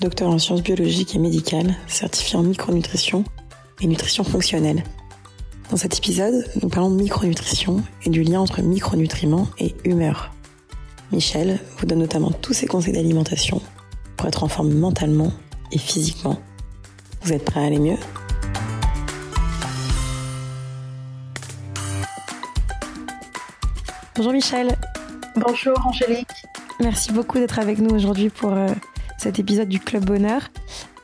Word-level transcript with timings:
docteur 0.00 0.28
en 0.28 0.38
sciences 0.38 0.62
biologiques 0.62 1.14
et 1.14 1.18
médicales, 1.18 1.74
certifié 1.86 2.36
en 2.36 2.42
micronutrition 2.42 3.24
et 3.80 3.86
nutrition 3.86 4.24
fonctionnelle. 4.24 4.84
Dans 5.70 5.76
cet 5.76 5.96
épisode, 5.96 6.46
nous 6.62 6.68
parlons 6.68 6.90
de 6.90 7.00
micronutrition 7.02 7.82
et 8.04 8.10
du 8.10 8.22
lien 8.22 8.40
entre 8.40 8.62
micronutriments 8.62 9.48
et 9.58 9.74
humeur. 9.84 10.30
Michel 11.10 11.58
vous 11.78 11.86
donne 11.86 12.00
notamment 12.00 12.30
tous 12.30 12.52
ses 12.52 12.66
conseils 12.66 12.92
d'alimentation 12.92 13.60
pour 14.16 14.28
être 14.28 14.44
en 14.44 14.48
forme 14.48 14.74
mentalement 14.74 15.32
et 15.72 15.78
physiquement. 15.78 16.38
Vous 17.22 17.32
êtes 17.32 17.44
prêts 17.44 17.60
à 17.60 17.64
aller 17.64 17.78
mieux? 17.78 17.98
Bonjour 24.16 24.32
Michel. 24.32 24.76
Bonjour 25.36 25.74
Angélique. 25.86 26.28
Merci 26.80 27.12
beaucoup 27.12 27.38
d'être 27.38 27.58
avec 27.58 27.78
nous 27.78 27.94
aujourd'hui 27.94 28.30
pour 28.30 28.52
euh, 28.52 28.68
cet 29.24 29.38
épisode 29.38 29.70
du 29.70 29.80
Club 29.80 30.04
Bonheur. 30.04 30.50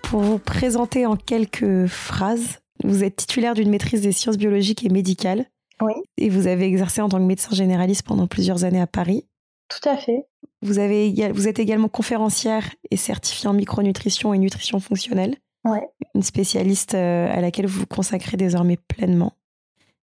Pour 0.02 0.20
vous 0.20 0.38
présenter 0.38 1.06
en 1.06 1.16
quelques 1.16 1.86
phrases, 1.86 2.58
vous 2.84 3.02
êtes 3.02 3.16
titulaire 3.16 3.54
d'une 3.54 3.70
maîtrise 3.70 4.02
des 4.02 4.12
sciences 4.12 4.36
biologiques 4.36 4.84
et 4.84 4.90
médicales. 4.90 5.46
Oui. 5.80 5.94
Et 6.18 6.28
vous 6.28 6.46
avez 6.46 6.66
exercé 6.66 7.00
en 7.00 7.08
tant 7.08 7.16
que 7.16 7.24
médecin 7.24 7.54
généraliste 7.54 8.02
pendant 8.02 8.26
plusieurs 8.26 8.64
années 8.64 8.80
à 8.82 8.86
Paris. 8.86 9.26
Tout 9.70 9.88
à 9.88 9.96
fait. 9.96 10.26
Vous, 10.60 10.78
avez, 10.78 11.32
vous 11.32 11.48
êtes 11.48 11.60
également 11.60 11.88
conférencière 11.88 12.68
et 12.90 12.98
certifiée 12.98 13.48
en 13.48 13.54
micronutrition 13.54 14.34
et 14.34 14.38
nutrition 14.38 14.80
fonctionnelle. 14.80 15.36
Ouais. 15.64 15.88
Une 16.14 16.22
spécialiste 16.22 16.92
euh, 16.92 17.26
à 17.32 17.40
laquelle 17.40 17.68
vous 17.68 17.80
vous 17.80 17.86
consacrez 17.86 18.36
désormais 18.36 18.76
pleinement. 18.76 19.32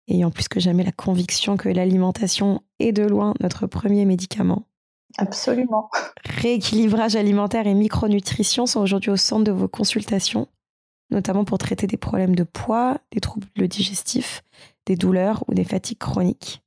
Ayant 0.08 0.30
plus 0.30 0.48
que 0.48 0.60
jamais 0.60 0.84
la 0.84 0.92
conviction 0.92 1.58
que 1.58 1.70
l'alimentation 1.70 2.62
est 2.78 2.92
de 2.92 3.08
loin 3.08 3.34
notre 3.40 3.66
premier 3.66 4.06
médicament. 4.06 4.68
Absolument. 5.18 5.90
Rééquilibrage 6.26 7.16
alimentaire 7.16 7.68
et 7.68 7.74
micronutrition 7.74 8.66
sont 8.66 8.82
aujourd'hui 8.82 9.12
au 9.12 9.18
centre 9.18 9.44
de 9.44 9.52
vos 9.52 9.68
consultations, 9.68 10.48
notamment 11.12 11.46
pour 11.46 11.58
traiter 11.58 11.88
des 11.88 11.98
problèmes 11.98 12.36
de 12.36 12.44
poids, 12.44 12.98
des 13.12 13.20
troubles 13.20 13.68
digestifs, 13.68 14.44
des 14.86 14.96
douleurs 14.96 15.44
ou 15.48 15.54
des 15.54 15.64
fatigues 15.64 16.00
chroniques. 16.00 16.62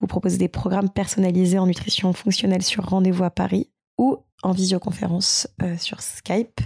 Vous 0.00 0.06
proposez 0.06 0.38
des 0.38 0.48
programmes 0.48 0.90
personnalisés 0.90 1.58
en 1.58 1.66
nutrition 1.66 2.12
fonctionnelle 2.12 2.62
sur 2.62 2.84
rendez-vous 2.84 3.24
à 3.24 3.30
Paris 3.30 3.70
ou 3.98 4.18
en 4.42 4.52
visioconférence 4.52 5.48
euh, 5.62 5.76
sur 5.76 6.00
Skype. 6.00 6.60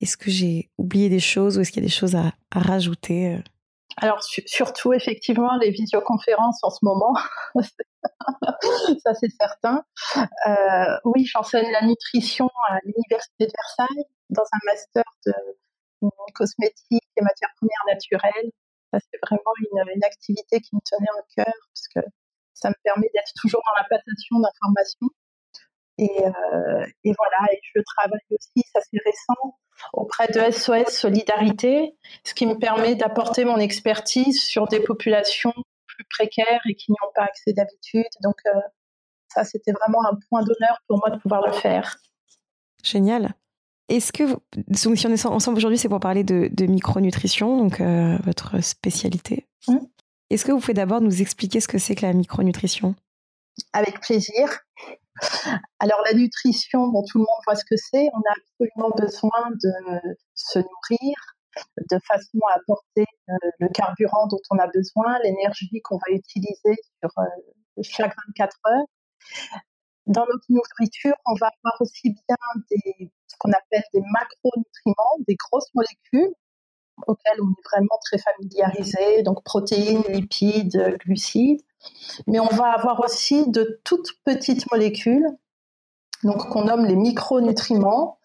Est-ce 0.00 0.16
que 0.16 0.30
j'ai 0.30 0.70
oublié 0.76 1.08
des 1.08 1.20
choses 1.20 1.56
ou 1.56 1.60
est-ce 1.60 1.70
qu'il 1.70 1.82
y 1.82 1.86
a 1.86 1.88
des 1.88 1.94
choses 1.94 2.16
à, 2.16 2.32
à 2.50 2.60
rajouter 2.60 3.38
Alors 3.98 4.22
surtout 4.22 4.92
effectivement 4.92 5.56
les 5.56 5.70
visioconférences 5.70 6.58
en 6.62 6.70
ce 6.70 6.80
moment, 6.82 7.14
ça 9.04 9.14
c'est 9.14 9.30
certain. 9.40 9.84
Euh, 10.16 10.98
oui, 11.04 11.24
j'enseigne 11.26 11.70
la 11.70 11.86
nutrition 11.86 12.48
à 12.68 12.78
l'université 12.84 13.46
de 13.46 13.52
Versailles 13.56 14.04
dans 14.30 14.42
un 14.42 14.58
master 14.66 15.04
de 15.26 15.32
cosmétiques 16.34 17.08
et 17.16 17.22
matières 17.22 17.52
premières 17.56 17.84
naturelles. 17.94 18.50
Ça 18.92 18.98
c'est 19.00 19.18
vraiment 19.22 19.52
une, 19.60 19.88
une, 19.94 20.04
activité 20.04 20.60
qui 20.60 20.74
me 20.74 20.80
tenait 20.84 21.10
en 21.10 21.24
cœur 21.36 21.54
parce 21.72 21.88
que 21.94 22.10
ça 22.52 22.70
me 22.70 22.74
permet 22.82 23.10
d'être 23.14 23.32
toujours 23.40 23.62
dans 23.66 23.82
la 23.82 23.88
passation 23.88 24.40
d'informations. 24.40 25.08
Et, 25.98 26.10
euh, 26.24 26.86
et, 27.04 27.12
voilà, 27.16 27.52
et 27.52 27.60
je 27.74 27.80
travaille 27.96 28.20
aussi, 28.30 28.66
ça 28.72 28.80
c'est 28.80 28.98
récent, 29.04 29.58
auprès 29.92 30.26
de 30.28 30.50
SOS 30.50 30.92
Solidarité, 30.92 31.94
ce 32.24 32.34
qui 32.34 32.46
me 32.46 32.58
permet 32.58 32.94
d'apporter 32.94 33.44
mon 33.44 33.58
expertise 33.58 34.42
sur 34.42 34.66
des 34.66 34.80
populations 34.80 35.52
plus 35.86 36.04
précaires 36.10 36.60
et 36.68 36.74
qui 36.74 36.90
n'y 36.90 36.96
ont 37.02 37.12
pas 37.14 37.22
accès 37.22 37.52
d'habitude. 37.52 38.06
Donc 38.22 38.36
euh, 38.46 38.60
ça, 39.28 39.44
c'était 39.44 39.72
vraiment 39.72 40.04
un 40.06 40.18
point 40.28 40.42
d'honneur 40.42 40.78
pour 40.88 40.98
moi 40.98 41.10
de 41.14 41.20
pouvoir 41.20 41.46
le 41.46 41.52
faire. 41.52 41.96
Génial. 42.82 43.34
Est-ce 43.88 44.12
que 44.12 44.24
vous... 44.24 44.36
donc, 44.56 44.96
si 44.96 45.06
on 45.06 45.10
est 45.10 45.26
ensemble 45.26 45.58
aujourd'hui, 45.58 45.78
c'est 45.78 45.88
pour 45.88 46.00
parler 46.00 46.24
de, 46.24 46.48
de 46.50 46.66
micronutrition, 46.66 47.58
donc 47.58 47.80
euh, 47.80 48.16
votre 48.24 48.62
spécialité. 48.62 49.46
Mmh. 49.68 49.76
Est-ce 50.30 50.44
que 50.44 50.52
vous 50.52 50.58
pouvez 50.58 50.74
d'abord 50.74 51.00
nous 51.00 51.20
expliquer 51.20 51.60
ce 51.60 51.68
que 51.68 51.78
c'est 51.78 51.94
que 51.94 52.06
la 52.06 52.12
micronutrition? 52.12 52.94
Avec 53.72 54.00
plaisir. 54.00 54.60
Alors 55.78 56.00
la 56.06 56.14
nutrition, 56.14 56.88
bon, 56.88 57.04
tout 57.04 57.18
le 57.18 57.24
monde 57.24 57.40
voit 57.46 57.56
ce 57.56 57.64
que 57.64 57.76
c'est. 57.76 58.08
On 58.12 58.20
a 58.20 58.34
absolument 58.36 58.90
besoin 58.96 59.50
de 59.50 60.16
se 60.34 60.58
nourrir 60.58 61.14
de 61.90 61.98
façon 62.06 62.38
à 62.50 62.56
apporter 62.56 63.06
euh, 63.28 63.34
le 63.58 63.68
carburant 63.68 64.26
dont 64.26 64.40
on 64.50 64.58
a 64.58 64.66
besoin, 64.66 65.18
l'énergie 65.22 65.80
qu'on 65.82 65.96
va 65.96 66.14
utiliser 66.14 66.76
sur 67.00 67.10
euh, 67.18 67.82
chaque 67.82 68.14
24 68.28 68.56
heures. 68.68 68.86
Dans 70.06 70.26
notre 70.26 70.44
nourriture, 70.48 71.14
on 71.26 71.34
va 71.34 71.50
avoir 71.62 71.80
aussi 71.80 72.10
bien 72.10 72.36
ce 72.70 73.36
qu'on 73.38 73.52
appelle 73.52 73.82
des 73.92 74.02
macronutriments, 74.02 75.16
des 75.26 75.36
grosses 75.36 75.72
molécules 75.74 76.34
auxquelles 77.06 77.40
on 77.40 77.50
est 77.50 77.64
vraiment 77.72 77.98
très 78.04 78.18
familiarisé, 78.18 79.22
donc 79.22 79.42
protéines, 79.44 80.02
lipides, 80.08 80.96
glucides. 81.00 81.62
Mais 82.26 82.40
on 82.40 82.48
va 82.48 82.72
avoir 82.72 83.00
aussi 83.00 83.48
de 83.50 83.80
toutes 83.84 84.12
petites 84.24 84.70
molécules, 84.70 85.26
donc 86.22 86.48
qu'on 86.48 86.64
nomme 86.64 86.86
les 86.86 86.96
micronutriments, 86.96 88.18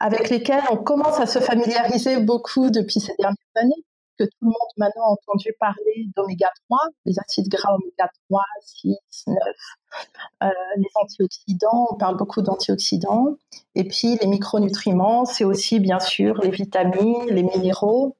avec 0.00 0.30
lesquels 0.30 0.62
on 0.70 0.76
commence 0.76 1.20
à 1.20 1.26
se 1.26 1.38
familiariser 1.38 2.18
beaucoup 2.18 2.70
depuis 2.70 3.00
ces 3.00 3.14
dernières 3.18 3.36
années, 3.56 3.84
que 4.18 4.24
tout 4.24 4.38
le 4.42 4.46
monde 4.46 4.72
maintenant 4.76 5.04
a 5.04 5.10
entendu 5.10 5.54
parler 5.60 6.08
d'oméga 6.16 6.48
3, 6.68 6.78
les 7.04 7.18
acides 7.18 7.48
gras 7.48 7.74
oméga 7.74 8.10
3, 8.30 8.42
6, 8.62 8.96
9, 9.26 9.36
euh, 10.42 10.48
les 10.76 10.88
antioxydants, 10.94 11.88
on 11.90 11.96
parle 11.96 12.16
beaucoup 12.16 12.42
d'antioxydants, 12.42 13.36
et 13.74 13.84
puis 13.84 14.16
les 14.20 14.26
micronutriments, 14.26 15.24
c'est 15.24 15.44
aussi 15.44 15.80
bien 15.80 16.00
sûr 16.00 16.38
les 16.38 16.50
vitamines, 16.50 17.26
les 17.28 17.42
minéraux. 17.42 18.16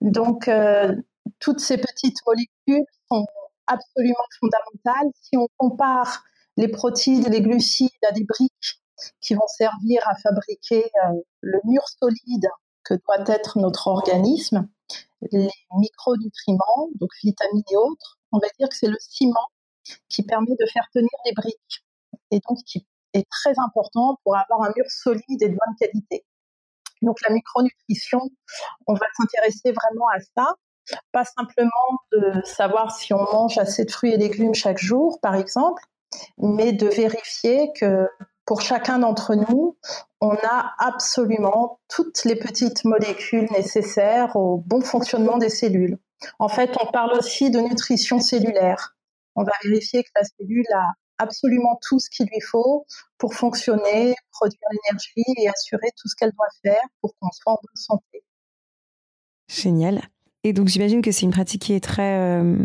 Donc, 0.00 0.48
euh, 0.48 0.94
toutes 1.40 1.60
ces 1.60 1.78
petites 1.78 2.18
molécules 2.26 2.86
sont 3.10 3.26
absolument 3.66 4.26
fondamentales. 4.40 5.10
Si 5.20 5.36
on 5.36 5.48
compare 5.56 6.24
les 6.56 6.68
protéines, 6.68 7.28
les 7.30 7.40
glucides 7.40 7.90
à 8.08 8.12
des 8.12 8.24
briques 8.24 8.80
qui 9.20 9.34
vont 9.34 9.46
servir 9.48 10.06
à 10.06 10.14
fabriquer 10.16 10.84
euh, 10.84 11.20
le 11.40 11.60
mur 11.64 11.82
solide 12.00 12.48
que 12.84 12.94
doit 12.94 13.24
être 13.28 13.58
notre 13.58 13.88
organisme, 13.88 14.68
les 15.32 15.50
micronutriments, 15.76 16.90
donc 16.96 17.10
vitamines 17.22 17.62
et 17.70 17.76
autres, 17.76 18.18
on 18.32 18.38
va 18.38 18.46
dire 18.58 18.68
que 18.68 18.76
c'est 18.76 18.88
le 18.88 18.98
ciment 19.00 19.48
qui 20.08 20.22
permet 20.22 20.54
de 20.58 20.66
faire 20.66 20.86
tenir 20.92 21.10
les 21.24 21.32
briques 21.32 21.84
et 22.30 22.40
donc 22.48 22.58
qui 22.64 22.86
est 23.14 23.28
très 23.30 23.58
important 23.58 24.18
pour 24.22 24.36
avoir 24.36 24.62
un 24.62 24.72
mur 24.76 24.86
solide 24.88 25.42
et 25.42 25.48
de 25.48 25.56
bonne 25.56 25.76
qualité. 25.78 26.24
Donc 27.02 27.18
la 27.26 27.34
micronutrition, 27.34 28.20
on 28.86 28.94
va 28.94 29.06
s'intéresser 29.16 29.72
vraiment 29.72 30.08
à 30.08 30.20
ça, 30.20 30.54
pas 31.12 31.24
simplement 31.24 31.98
de 32.12 32.42
savoir 32.44 32.94
si 32.94 33.12
on 33.12 33.24
mange 33.32 33.58
assez 33.58 33.84
de 33.84 33.90
fruits 33.90 34.12
et 34.12 34.16
légumes 34.16 34.54
chaque 34.54 34.78
jour, 34.78 35.18
par 35.20 35.34
exemple, 35.34 35.82
mais 36.38 36.72
de 36.72 36.86
vérifier 36.86 37.72
que 37.78 38.08
pour 38.44 38.60
chacun 38.60 38.98
d'entre 38.98 39.34
nous, 39.34 39.76
on 40.20 40.34
a 40.34 40.74
absolument 40.78 41.80
toutes 41.88 42.24
les 42.24 42.36
petites 42.36 42.84
molécules 42.84 43.48
nécessaires 43.52 44.36
au 44.36 44.58
bon 44.58 44.82
fonctionnement 44.82 45.38
des 45.38 45.48
cellules. 45.48 45.98
En 46.38 46.48
fait, 46.48 46.76
on 46.80 46.90
parle 46.90 47.16
aussi 47.18 47.50
de 47.50 47.60
nutrition 47.60 48.20
cellulaire. 48.20 48.96
On 49.34 49.44
va 49.44 49.52
vérifier 49.64 50.04
que 50.04 50.10
la 50.14 50.24
cellule 50.24 50.66
a 50.74 50.92
absolument 51.18 51.78
tout 51.88 51.98
ce 51.98 52.10
qu'il 52.10 52.26
lui 52.26 52.40
faut 52.40 52.86
pour 53.18 53.34
fonctionner, 53.34 54.14
produire 54.30 54.68
l'énergie 54.70 55.42
et 55.42 55.48
assurer 55.48 55.88
tout 55.96 56.08
ce 56.08 56.16
qu'elle 56.16 56.32
doit 56.32 56.48
faire 56.62 56.82
pour 57.00 57.14
qu'on 57.18 57.30
soit 57.30 57.52
en 57.52 57.58
bonne 57.62 57.76
santé. 57.76 58.24
Génial. 59.48 60.02
Et 60.44 60.52
donc 60.52 60.68
j'imagine 60.68 61.02
que 61.02 61.10
c'est 61.10 61.22
une 61.22 61.32
pratique 61.32 61.62
qui 61.62 61.72
est 61.72 61.82
très 61.82 62.18
euh, 62.18 62.56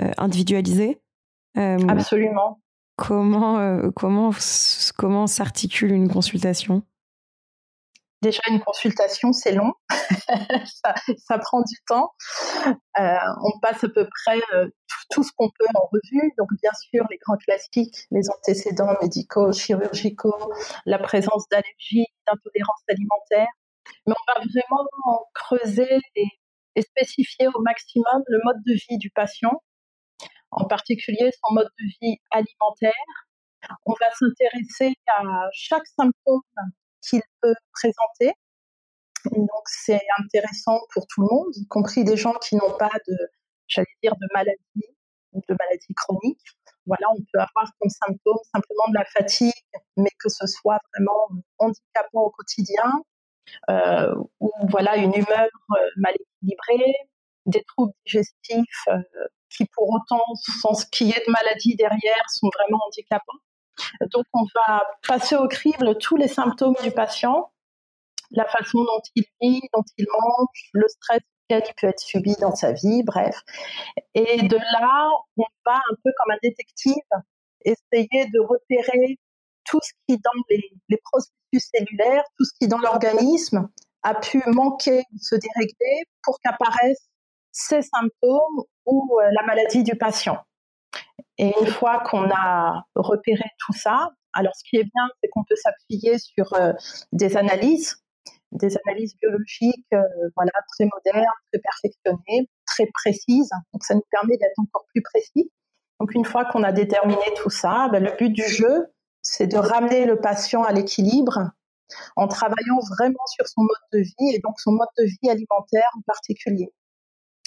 euh, 0.00 0.10
individualisée. 0.18 1.00
Euh, 1.56 1.78
absolument. 1.88 2.60
Comment, 2.96 3.90
comment, 3.96 4.30
comment 4.96 5.26
s'articule 5.26 5.92
une 5.92 6.08
consultation? 6.08 6.82
Déjà, 8.22 8.40
une 8.48 8.60
consultation, 8.60 9.32
c'est 9.32 9.50
long. 9.50 9.72
ça, 10.66 10.94
ça, 11.18 11.38
prend 11.38 11.60
du 11.60 11.74
temps. 11.88 12.12
Euh, 12.66 13.16
on 13.42 13.58
passe 13.58 13.82
à 13.82 13.88
peu 13.88 14.08
près 14.24 14.38
euh, 14.54 14.66
tout, 14.66 14.98
tout, 15.10 15.22
ce 15.24 15.32
qu'on 15.36 15.50
peut 15.50 15.66
en 15.74 15.88
revue. 15.92 16.32
Donc, 16.38 16.48
bien 16.62 16.70
sûr, 16.72 17.04
les 17.10 17.18
grands 17.18 17.36
classiques, 17.36 18.06
les 18.12 18.30
antécédents 18.30 18.94
médicaux, 19.02 19.52
chirurgicaux, 19.52 20.52
la 20.86 21.00
présence 21.00 21.48
d'allergies, 21.48 22.06
d'intolérances 22.28 22.84
alimentaires. 22.88 23.52
mais 24.06 24.14
on 24.16 24.32
va 24.32 24.46
vraiment 24.46 25.26
creuser 25.34 25.98
et, 26.76 26.82
spécifier 26.82 27.48
au 27.54 27.60
maximum 27.60 28.22
le 28.26 28.38
mode 28.44 28.62
de 28.66 28.72
vie 28.72 28.98
du 28.98 29.10
patient, 29.10 29.62
en 30.50 30.64
particulier 30.66 31.30
son 31.44 31.54
mode 31.54 31.68
de 31.78 31.84
vie 32.00 32.18
alimentaire. 32.30 32.92
On 33.86 33.92
va 33.92 34.10
s'intéresser 34.18 34.94
à 35.06 35.22
chaque 35.52 35.86
symptôme 35.86 36.42
qu'il 37.00 37.22
peut 37.40 37.54
présenter. 37.72 38.32
donc 39.36 39.62
c'est 39.66 40.02
intéressant 40.18 40.80
pour 40.92 41.06
tout 41.06 41.22
le 41.22 41.28
monde, 41.30 41.56
y 41.56 41.66
compris 41.68 42.04
des 42.04 42.16
gens 42.16 42.34
qui 42.34 42.56
n'ont 42.56 42.76
pas 42.76 42.90
de, 43.06 43.16
j'allais 43.68 43.86
dire, 44.02 44.14
de 44.16 44.26
maladie 44.34 44.92
de 45.34 45.56
maladie 45.58 45.94
chronique. 45.94 46.44
Voilà, 46.86 47.06
on 47.10 47.20
peut 47.32 47.38
avoir 47.38 47.70
comme 47.78 47.90
symptôme 47.90 48.38
simplement 48.52 48.88
de 48.88 48.94
la 48.94 49.04
fatigue, 49.04 49.52
mais 49.96 50.10
que 50.18 50.28
ce 50.28 50.46
soit 50.46 50.78
vraiment 50.92 51.28
handicapant 51.58 52.22
au 52.22 52.30
quotidien, 52.30 53.02
ou 54.40 54.50
voilà 54.68 54.96
une 54.96 55.14
humeur 55.14 55.48
euh, 55.70 55.76
mal 55.96 56.14
équilibrée, 56.14 56.94
des 57.46 57.62
troubles 57.64 57.92
digestifs 58.06 58.88
euh, 58.88 58.98
qui 59.50 59.66
pour 59.66 59.90
autant, 59.90 60.24
sans 60.60 60.74
ce 60.74 60.86
qui 60.86 61.10
est 61.10 61.26
de 61.26 61.32
maladie 61.32 61.76
derrière, 61.76 62.30
sont 62.30 62.50
vraiment 62.58 62.78
handicapants. 62.86 63.38
Donc 64.12 64.24
on 64.32 64.44
va 64.54 64.82
passer 65.06 65.36
au 65.36 65.48
crible 65.48 65.96
tous 65.98 66.16
les 66.16 66.28
symptômes 66.28 66.76
du 66.82 66.90
patient, 66.90 67.52
la 68.30 68.46
façon 68.46 68.78
dont 68.78 69.02
il 69.14 69.24
vit, 69.40 69.60
dont 69.74 69.84
il 69.98 70.06
mange, 70.10 70.70
le 70.72 70.86
stress 70.88 71.20
il 71.50 71.74
peut 71.80 71.88
être 71.88 72.00
subi 72.00 72.34
dans 72.40 72.54
sa 72.54 72.72
vie, 72.72 73.02
bref. 73.02 73.42
Et 74.14 74.42
de 74.42 74.56
là, 74.56 75.08
on 75.36 75.44
va 75.66 75.74
un 75.74 75.94
peu 76.02 76.10
comme 76.16 76.32
un 76.32 76.38
détective 76.42 76.94
essayer 77.64 78.26
de 78.26 78.40
repérer 78.40 79.18
tout 79.64 79.80
ce 79.82 79.92
qui 80.06 80.18
dans 80.18 80.30
les, 80.50 80.98
processus 81.04 81.70
cellulaires, 81.74 82.24
tout 82.38 82.44
ce 82.44 82.52
qui 82.58 82.68
dans 82.68 82.78
l'organisme 82.78 83.68
a 84.02 84.14
pu 84.14 84.42
manquer, 84.46 85.04
se 85.20 85.34
dérégler 85.36 86.04
pour 86.22 86.38
qu'apparaissent 86.40 87.08
ces 87.52 87.82
symptômes 87.82 88.64
ou 88.86 89.20
euh, 89.20 89.30
la 89.32 89.42
maladie 89.44 89.84
du 89.84 89.96
patient. 89.96 90.38
Et 91.38 91.52
une 91.60 91.66
fois 91.66 92.00
qu'on 92.00 92.30
a 92.30 92.84
repéré 92.94 93.44
tout 93.58 93.72
ça, 93.72 94.10
alors 94.32 94.54
ce 94.56 94.64
qui 94.68 94.76
est 94.76 94.84
bien, 94.84 95.08
c'est 95.22 95.28
qu'on 95.28 95.44
peut 95.44 95.56
s'appuyer 95.56 96.18
sur 96.18 96.52
euh, 96.54 96.72
des 97.12 97.36
analyses 97.36 98.02
des 98.52 98.76
analyses 98.86 99.16
biologiques 99.20 99.86
euh, 99.94 100.02
voilà, 100.36 100.52
très 100.68 100.84
modernes, 100.84 101.24
très 101.52 101.60
perfectionnées, 101.60 102.48
très 102.66 102.86
précises. 102.92 103.50
Donc 103.72 103.82
ça 103.84 103.94
nous 103.94 104.04
permet 104.10 104.36
d'être 104.36 104.58
encore 104.58 104.84
plus 104.92 105.02
précis. 105.02 105.50
Donc 106.00 106.14
une 106.14 106.24
fois 106.24 106.44
qu'on 106.44 106.62
a 106.62 106.72
déterminé 106.72 107.24
tout 107.36 107.50
ça, 107.50 107.88
ben, 107.90 108.04
le 108.04 108.12
but 108.16 108.30
du 108.30 108.42
jeu, 108.42 108.88
c'est 109.22 109.46
de 109.46 109.56
ramener 109.56 110.04
le 110.04 110.20
patient 110.20 110.62
à 110.62 110.72
l'équilibre 110.72 111.50
en 112.16 112.26
travaillant 112.26 112.78
vraiment 112.96 113.26
sur 113.26 113.46
son 113.46 113.62
mode 113.62 113.88
de 113.92 113.98
vie 113.98 114.34
et 114.34 114.40
donc 114.40 114.58
son 114.60 114.72
mode 114.72 114.88
de 114.98 115.04
vie 115.04 115.30
alimentaire 115.30 115.88
en 115.96 116.02
particulier. 116.06 116.72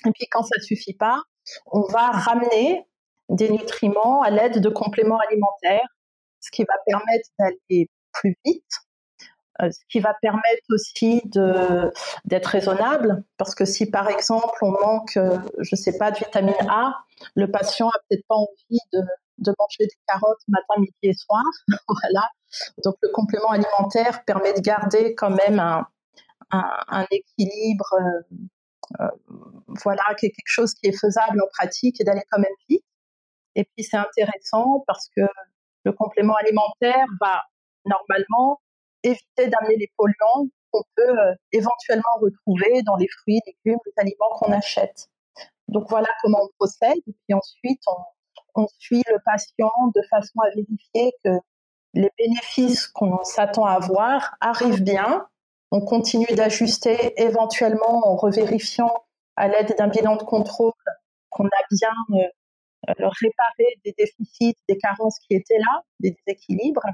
Et 0.06 0.12
puis 0.12 0.28
quand 0.30 0.44
ça 0.44 0.58
ne 0.58 0.64
suffit 0.64 0.94
pas, 0.94 1.22
on 1.68 1.82
va 1.82 2.12
ramener 2.12 2.86
des 3.30 3.50
nutriments 3.50 4.22
à 4.22 4.30
l'aide 4.30 4.62
de 4.62 4.70
compléments 4.70 5.20
alimentaires, 5.20 5.88
ce 6.40 6.52
qui 6.52 6.64
va 6.64 6.76
permettre 6.86 7.30
d'aller 7.40 7.90
plus 8.12 8.38
vite 8.46 8.64
euh, 9.62 9.72
ce 9.72 9.80
qui 9.90 10.02
va 10.02 10.14
permettre 10.22 10.64
aussi 10.70 11.22
d'être 12.26 12.46
raisonnable, 12.46 13.24
parce 13.38 13.56
que 13.56 13.64
si 13.64 13.90
par 13.90 14.10
exemple 14.10 14.58
on 14.62 14.72
manque, 14.72 15.16
euh, 15.16 15.38
je 15.60 15.76
ne 15.76 15.78
sais 15.78 15.98
pas, 15.98 16.12
de 16.12 16.18
vitamine 16.18 16.54
A, 16.68 16.94
le 17.36 17.50
patient 17.50 17.88
a 17.88 17.98
peut-être 18.10 18.26
pas 18.28 18.36
envie 18.36 18.80
de, 18.92 19.00
manger 19.40 19.86
des 19.86 19.98
carottes 20.08 20.42
matin, 20.48 20.80
midi 20.80 20.94
et 21.04 21.14
soir. 21.14 21.44
voilà. 21.88 22.30
Donc 22.84 22.96
le 23.02 23.10
complément 23.10 23.50
alimentaire 23.50 24.24
permet 24.26 24.54
de 24.54 24.62
garder 24.62 25.16
quand 25.16 25.32
même 25.32 25.60
un, 26.52 27.06
équilibre, 27.12 27.96
euh, 29.00 29.10
voilà, 29.84 30.04
quelque 30.18 30.36
chose 30.46 30.74
qui 30.76 30.88
est 30.88 30.98
faisable 30.98 31.42
en 31.42 31.48
pratique 31.58 32.00
et 32.00 32.04
d'aller 32.04 32.24
quand 32.30 32.40
même 32.40 32.56
vite. 32.70 32.86
Et 33.56 33.64
puis 33.64 33.84
c'est 33.84 33.98
intéressant 33.98 34.84
parce 34.88 35.10
que 35.16 35.22
le 35.84 35.92
complément 35.94 36.36
alimentaire 36.36 37.06
va 37.20 37.44
normalement 37.86 38.62
éviter 39.04 39.48
d'amener 39.48 39.78
les 39.78 39.92
polluants 39.98 40.48
qu'on 40.72 40.84
peut 40.96 41.20
euh, 41.20 41.34
éventuellement 41.52 42.18
retrouver 42.20 42.82
dans 42.84 42.96
les 42.96 43.08
fruits, 43.08 43.40
légumes, 43.46 43.80
les 43.86 43.94
aliments 43.98 44.30
qu'on 44.40 44.52
achète. 44.52 45.10
Donc 45.68 45.90
voilà 45.90 46.08
comment 46.22 46.40
on 46.44 46.50
procède. 46.58 46.98
Et 47.08 47.14
puis 47.14 47.34
ensuite, 47.34 47.82
on, 47.88 47.96
suit 48.80 49.04
le 49.10 49.20
patient 49.24 49.72
de 49.94 50.02
façon 50.10 50.40
à 50.40 50.50
vérifier 50.50 51.14
que 51.24 51.30
les 51.94 52.12
bénéfices 52.18 52.88
qu'on 52.88 53.24
s'attend 53.24 53.66
à 53.66 53.74
avoir 53.74 54.36
arrivent 54.42 54.84
bien. 54.84 55.26
On 55.72 55.82
continue 55.82 56.28
d'ajuster 56.36 57.14
éventuellement 57.22 58.08
en 58.08 58.16
revérifiant 58.16 58.92
à 59.36 59.48
l'aide 59.48 59.76
d'un 59.78 59.88
bilan 59.88 60.16
de 60.16 60.24
contrôle 60.24 60.74
qu'on 61.30 61.46
a 61.46 61.64
bien 61.72 62.20
euh, 62.90 62.90
réparé 62.90 63.80
des 63.84 63.94
déficits, 63.98 64.56
des 64.70 64.78
carences 64.78 65.20
qui 65.20 65.36
étaient 65.36 65.58
là, 65.58 65.82
des 66.00 66.16
déséquilibres. 66.26 66.86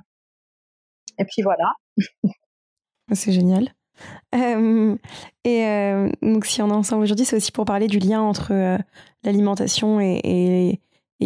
Et 1.18 1.26
puis 1.26 1.42
voilà. 1.42 1.74
C'est 3.14 3.34
génial. 3.34 3.74
Euh, 4.34 4.96
et 5.44 5.66
euh, 5.66 6.10
donc, 6.22 6.46
si 6.46 6.62
on 6.62 6.70
est 6.70 6.74
ensemble 6.74 7.04
aujourd'hui, 7.04 7.26
c'est 7.26 7.36
aussi 7.36 7.52
pour 7.52 7.66
parler 7.66 7.88
du 7.88 8.00
lien 8.00 8.22
entre 8.22 8.80
l'alimentation 9.24 10.00
et, 10.00 10.80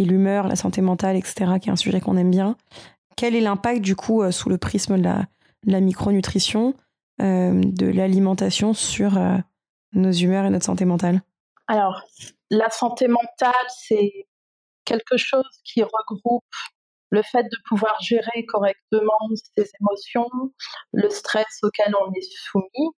l'humeur, 0.04 0.48
la 0.48 0.56
santé 0.56 0.82
mentale, 0.82 1.16
etc., 1.16 1.54
qui 1.62 1.70
est 1.70 1.72
un 1.72 1.78
sujet 1.78 2.02
qu'on 2.02 2.18
aime 2.18 2.32
bien. 2.32 2.58
Quel 3.16 3.36
est 3.36 3.42
l'impact, 3.42 3.82
du 3.82 3.96
coup, 3.96 4.30
sous 4.32 4.50
le 4.50 4.58
prisme 4.58 4.98
de 4.98 5.10
la, 5.66 5.80
micronutrition, 5.80 6.74
de 7.20 7.86
l'alimentation 7.86 8.74
sur 8.74 9.18
nos 9.94 10.12
humeurs 10.12 10.46
et 10.46 10.50
notre 10.50 10.66
santé 10.66 10.84
mentale? 10.84 11.22
Alors, 11.68 12.04
la 12.52 12.70
santé 12.70 13.08
mentale, 13.08 13.54
c'est 13.70 14.28
quelque 14.84 15.18
chose 15.18 15.50
qui 15.64 15.82
regroupe 15.82 16.44
le 17.10 17.22
fait 17.24 17.44
de 17.44 17.58
pouvoir 17.68 17.96
gérer 18.02 18.46
correctement 18.48 19.18
ses 19.56 19.70
émotions, 19.80 20.30
le 20.92 21.10
stress 21.10 21.60
auquel 21.64 21.94
on 22.02 22.12
est 22.14 22.28
soumis, 22.50 22.92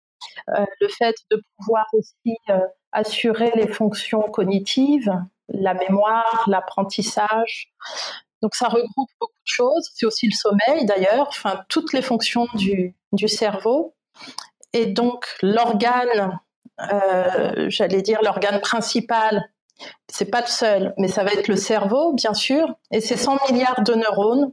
euh, 0.56 0.64
le 0.80 0.88
fait 0.88 1.14
de 1.30 1.42
pouvoir 1.56 1.86
aussi 1.92 2.36
euh, 2.50 2.58
assurer 2.92 3.52
les 3.54 3.68
fonctions 3.68 4.22
cognitives, 4.22 5.12
la 5.48 5.74
mémoire, 5.74 6.44
l'apprentissage. 6.46 7.72
Donc 8.42 8.54
ça 8.54 8.68
regroupe 8.68 9.10
beaucoup 9.20 9.32
de 9.32 9.46
choses. 9.46 9.90
C'est 9.94 10.06
aussi 10.06 10.26
le 10.26 10.34
sommeil 10.34 10.86
d'ailleurs, 10.86 11.28
enfin 11.28 11.64
toutes 11.68 11.92
les 11.92 12.02
fonctions 12.02 12.46
du, 12.54 12.94
cerveau. 13.26 13.94
Et 14.72 14.86
donc 14.86 15.26
l'organe, 15.42 16.38
euh, 16.92 17.66
j'allais 17.68 18.02
dire 18.02 18.20
l'organe 18.22 18.60
principal 18.60 19.48
c'est 20.08 20.30
pas 20.30 20.40
le 20.40 20.46
seul, 20.46 20.94
mais 20.98 21.08
ça 21.08 21.24
va 21.24 21.32
être 21.32 21.48
le 21.48 21.56
cerveau, 21.56 22.12
bien 22.14 22.34
sûr, 22.34 22.74
et 22.90 23.00
c'est 23.00 23.16
100 23.16 23.50
milliards 23.50 23.82
de 23.82 23.94
neurones 23.94 24.52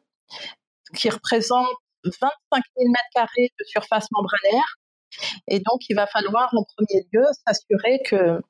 qui 0.96 1.10
représentent 1.10 1.68
25 2.04 2.64
000 2.78 2.90
mètres 2.90 3.04
carrés 3.14 3.52
de 3.60 3.66
surface 3.66 4.08
membranaire. 4.12 4.78
Et 5.48 5.60
donc, 5.60 5.82
il 5.90 5.96
va 5.96 6.08
falloir 6.08 6.50
en 6.54 6.64
premier 6.76 7.08
lieu 7.12 7.26
s'assurer 7.46 8.02
que 8.06 8.42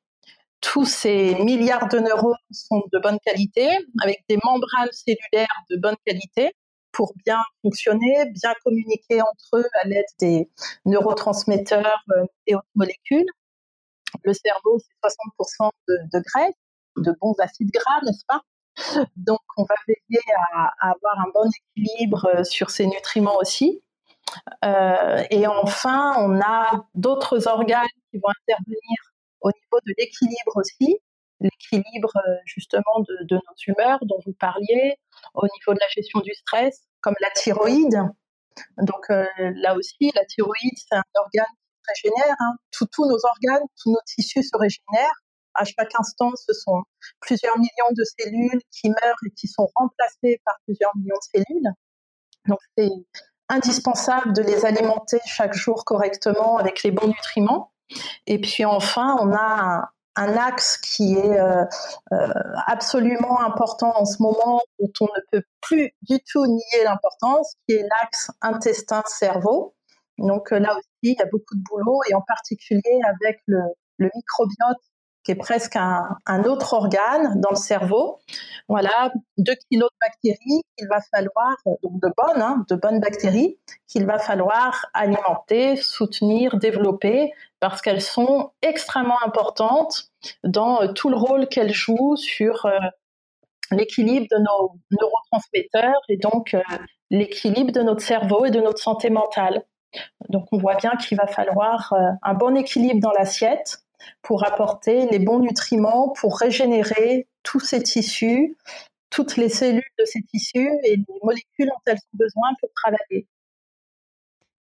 tous 0.64 0.86
ces 0.86 1.36
milliards 1.36 1.90
de 1.90 2.00
neurones 2.00 2.36
sont 2.52 2.84
de 2.92 3.00
bonne 3.00 3.20
qualité, 3.26 3.68
avec 4.02 4.24
des 4.30 4.40
membranes 4.44 4.92
cellulaires 4.92 5.62
de 5.70 5.76
bonne 5.76 5.98
qualité 6.06 6.54
pour 6.94 7.14
bien 7.26 7.42
fonctionner, 7.62 8.26
bien 8.32 8.54
communiquer 8.64 9.22
entre 9.22 9.58
eux 9.58 9.66
à 9.82 9.88
l'aide 9.88 10.06
des 10.20 10.50
neurotransmetteurs 10.86 12.04
euh, 12.12 12.26
et 12.48 12.56
autres 12.56 12.66
molécules. 12.76 13.28
Le 14.24 14.34
cerveau, 14.34 14.80
c'est 14.80 15.10
60% 15.10 15.70
de, 15.90 16.20
graisse 16.20 16.56
de 16.98 17.14
bons 17.20 17.36
acides 17.40 17.72
gras, 17.72 18.00
n'est-ce 18.04 18.24
pas? 18.28 18.42
Donc, 19.18 19.42
on 19.58 19.64
va 19.64 19.76
veiller 19.88 20.22
à, 20.54 20.72
avoir 20.92 21.20
un 21.20 21.32
bon 21.34 21.50
équilibre 21.76 22.26
euh, 22.26 22.44
sur 22.44 22.70
ces 22.70 22.86
nutriments 22.86 23.38
aussi. 23.38 23.82
Euh, 24.64 25.24
et 25.30 25.46
enfin, 25.48 26.16
on 26.20 26.40
a 26.40 26.86
d'autres 26.96 27.48
organes 27.48 27.86
qui 28.12 28.20
vont 28.20 28.30
intervenir 28.48 29.13
au 29.44 29.50
niveau 29.50 29.80
de 29.86 29.94
l'équilibre 29.98 30.56
aussi, 30.56 30.98
l'équilibre 31.40 32.12
euh, 32.16 32.36
justement 32.46 33.00
de, 33.08 33.26
de, 33.26 33.36
nos 33.36 33.56
humeurs 33.68 34.00
dont 34.04 34.20
vous 34.26 34.34
parliez, 34.34 34.96
au 35.36 35.46
niveau 35.46 35.74
de 35.74 35.80
la 35.80 35.88
gestion 35.90 36.20
du 36.22 36.34
stress, 36.34 36.82
comme 37.02 37.16
la 37.22 37.30
thyroïde. 37.32 38.02
Donc 38.78 39.10
là 39.10 39.76
aussi, 39.76 40.12
la 40.16 40.26
thyroïde, 40.26 40.78
c'est 40.78 40.96
un 40.96 41.04
organe 41.16 41.46
qui 41.56 42.10
régénère. 42.10 42.36
Hein. 42.40 42.56
Tous 42.72 43.06
nos 43.06 43.18
organes, 43.26 43.68
tous 43.82 43.92
nos 43.92 44.02
tissus 44.06 44.44
se 44.44 44.58
régénèrent 44.58 45.24
à 45.56 45.66
chaque 45.66 45.92
instant, 46.00 46.32
ce 46.36 46.54
sont 46.54 46.84
plusieurs 47.20 47.58
millions 47.58 47.92
de 47.92 48.04
cellules 48.04 48.62
qui 48.72 48.90
meurent 48.90 49.18
et 49.26 49.32
qui 49.32 49.48
sont 49.48 49.70
remplacées 49.76 50.42
par 50.46 50.56
plusieurs 50.66 50.96
millions 50.96 51.16
de 51.16 51.40
cellules. 51.40 51.70
Donc 52.48 52.60
c'est 52.78 52.90
indispensable 53.50 54.34
de 54.34 54.42
les 54.42 54.66
alimenter 54.66 55.20
chaque 55.26 55.54
jour 55.54 55.86
correctement 55.86 56.58
avec 56.58 56.84
les 56.84 56.92
bons 56.92 57.08
nutriments. 57.08 57.73
Et 58.28 58.40
puis 58.40 58.66
enfin, 58.66 59.18
on 59.22 59.34
a 59.34 59.90
un, 60.16 60.38
axe 60.38 60.78
qui 60.78 61.16
est 61.16 61.40
euh, 61.40 61.66
euh, 62.14 62.28
absolument 62.68 63.42
important 63.42 63.94
en 63.96 64.06
ce 64.06 64.22
moment, 64.22 64.62
dont 64.80 64.92
on 65.02 65.06
ne 65.06 65.22
peut 65.32 65.44
plus 65.62 65.92
du 66.04 66.20
tout 66.32 66.46
nier 66.46 66.84
l'importance, 66.84 67.56
qui 67.68 67.76
est 67.76 67.84
l'axe 67.84 68.32
intestin-cerveau. 68.42 69.76
Donc 70.20 70.52
là 70.52 70.76
aussi, 70.78 70.88
il 71.02 71.16
y 71.18 71.22
a 71.22 71.26
beaucoup 71.26 71.56
de 71.56 71.64
boulot 71.64 72.00
et 72.10 72.14
en 72.14 72.22
particulier 72.22 73.00
avec 73.06 73.40
le 73.48 74.10
microbiote 74.14 74.82
qui 75.24 75.32
est 75.32 75.36
presque 75.36 75.76
un, 75.76 76.44
autre 76.44 76.74
organe 76.74 77.40
dans 77.40 77.52
le 77.52 77.56
cerveau. 77.56 78.20
Voilà, 78.68 79.12
deux 79.38 79.56
kilos 79.70 79.90
de 79.90 79.98
bactéries 80.02 80.62
qu'il 80.78 80.88
va 80.88 81.00
falloir, 81.14 81.56
donc 81.66 82.02
de 82.02 82.10
bonnes, 82.18 82.42
hein, 82.42 82.66
de 82.70 82.76
bonnes 82.76 83.00
bactéries, 83.00 83.58
qu'il 83.88 84.06
va 84.06 84.20
falloir 84.20 84.86
alimenter, 84.94 85.76
soutenir, 85.78 86.58
développer, 86.58 87.32
parce 87.60 87.82
qu'elles 87.82 88.02
sont 88.02 88.52
extrêmement 88.62 89.22
importantes 89.24 90.10
dans 90.44 90.82
euh, 90.82 90.88
tout 90.92 91.10
le 91.10 91.16
rôle 91.16 91.48
qu'elles 91.48 91.74
jouent 91.74 92.18
sur 92.18 92.66
euh, 92.66 92.78
l'équilibre 93.72 94.28
de 94.30 94.38
nos 94.38 94.76
neurotransmetteurs 94.92 96.02
et 96.10 96.18
donc 96.18 96.54
euh, 96.54 96.62
l'équilibre 97.10 97.72
de 97.72 97.82
notre 97.82 98.02
cerveau 98.02 98.46
et 98.46 98.52
de 98.52 98.60
notre 98.60 98.80
santé 98.80 99.10
mentale. 99.10 99.64
Donc 100.30 100.48
on 100.52 100.58
voit 100.58 100.76
bien 100.76 100.92
qu'il 100.98 101.18
va 101.18 101.28
falloir 101.28 101.94
un 102.24 102.34
bon 102.34 102.58
équilibre 102.58 103.00
dans 103.00 103.12
l'assiette 103.12 103.83
pour 104.22 104.46
apporter 104.46 105.08
les 105.10 105.20
bons 105.20 105.40
nutriments, 105.40 106.10
pour 106.10 106.38
régénérer 106.38 107.28
tous 107.44 107.60
ces 107.60 107.82
tissus, 107.82 108.58
toutes 109.10 109.38
les 109.38 109.50
cellules 109.50 109.84
de 110.00 110.06
ces 110.06 110.22
tissus 110.24 110.70
et 110.84 110.96
les 110.98 111.06
molécules 111.24 111.68
dont 111.68 111.82
elles 111.86 111.98
ont 111.98 112.18
besoin 112.18 112.50
pour 112.60 112.70
travailler. 112.76 113.28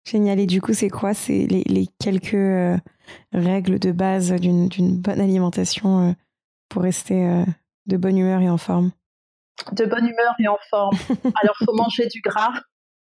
Génial. 0.05 0.39
Et 0.39 0.47
du 0.47 0.61
coup, 0.61 0.73
c'est 0.73 0.89
quoi? 0.89 1.13
C'est 1.13 1.45
les, 1.45 1.87
quelques 1.99 2.33
euh, 2.33 2.77
règles 3.31 3.77
de 3.79 3.91
base 3.91 4.31
d'une 4.33 4.97
bonne 4.97 5.21
alimentation 5.21 6.09
euh, 6.09 6.13
pour 6.67 6.81
rester 6.81 7.27
euh, 7.27 7.45
de 7.85 7.97
bonne 7.97 8.17
humeur 8.17 8.41
et 8.41 8.49
en 8.49 8.57
forme? 8.57 8.91
De 9.71 9.85
bonne 9.85 10.07
humeur 10.07 10.33
et 10.39 10.47
en 10.47 10.57
forme. 10.69 10.97
Alors, 11.41 11.55
faut 11.63 11.75
manger 11.75 12.07
du 12.07 12.21
gras. 12.21 12.53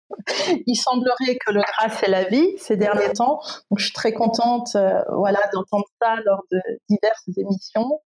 Il 0.68 0.76
semblerait 0.76 1.38
que 1.38 1.52
le 1.52 1.62
gras 1.62 1.90
c'est 1.90 2.10
la 2.10 2.24
vie 2.26 2.58
ces 2.58 2.78
derniers 2.78 3.14
temps. 3.14 3.40
Donc 3.70 3.80
je 3.80 3.86
suis 3.86 3.94
très 3.94 4.14
contente, 4.14 4.76
euh, 4.76 5.04
voilà, 5.14 5.40
d'entendre 5.54 5.86
ça 6.02 6.16
lors 6.26 6.44
de 6.52 6.60
diverses 6.90 7.28
émissions. 7.38 8.02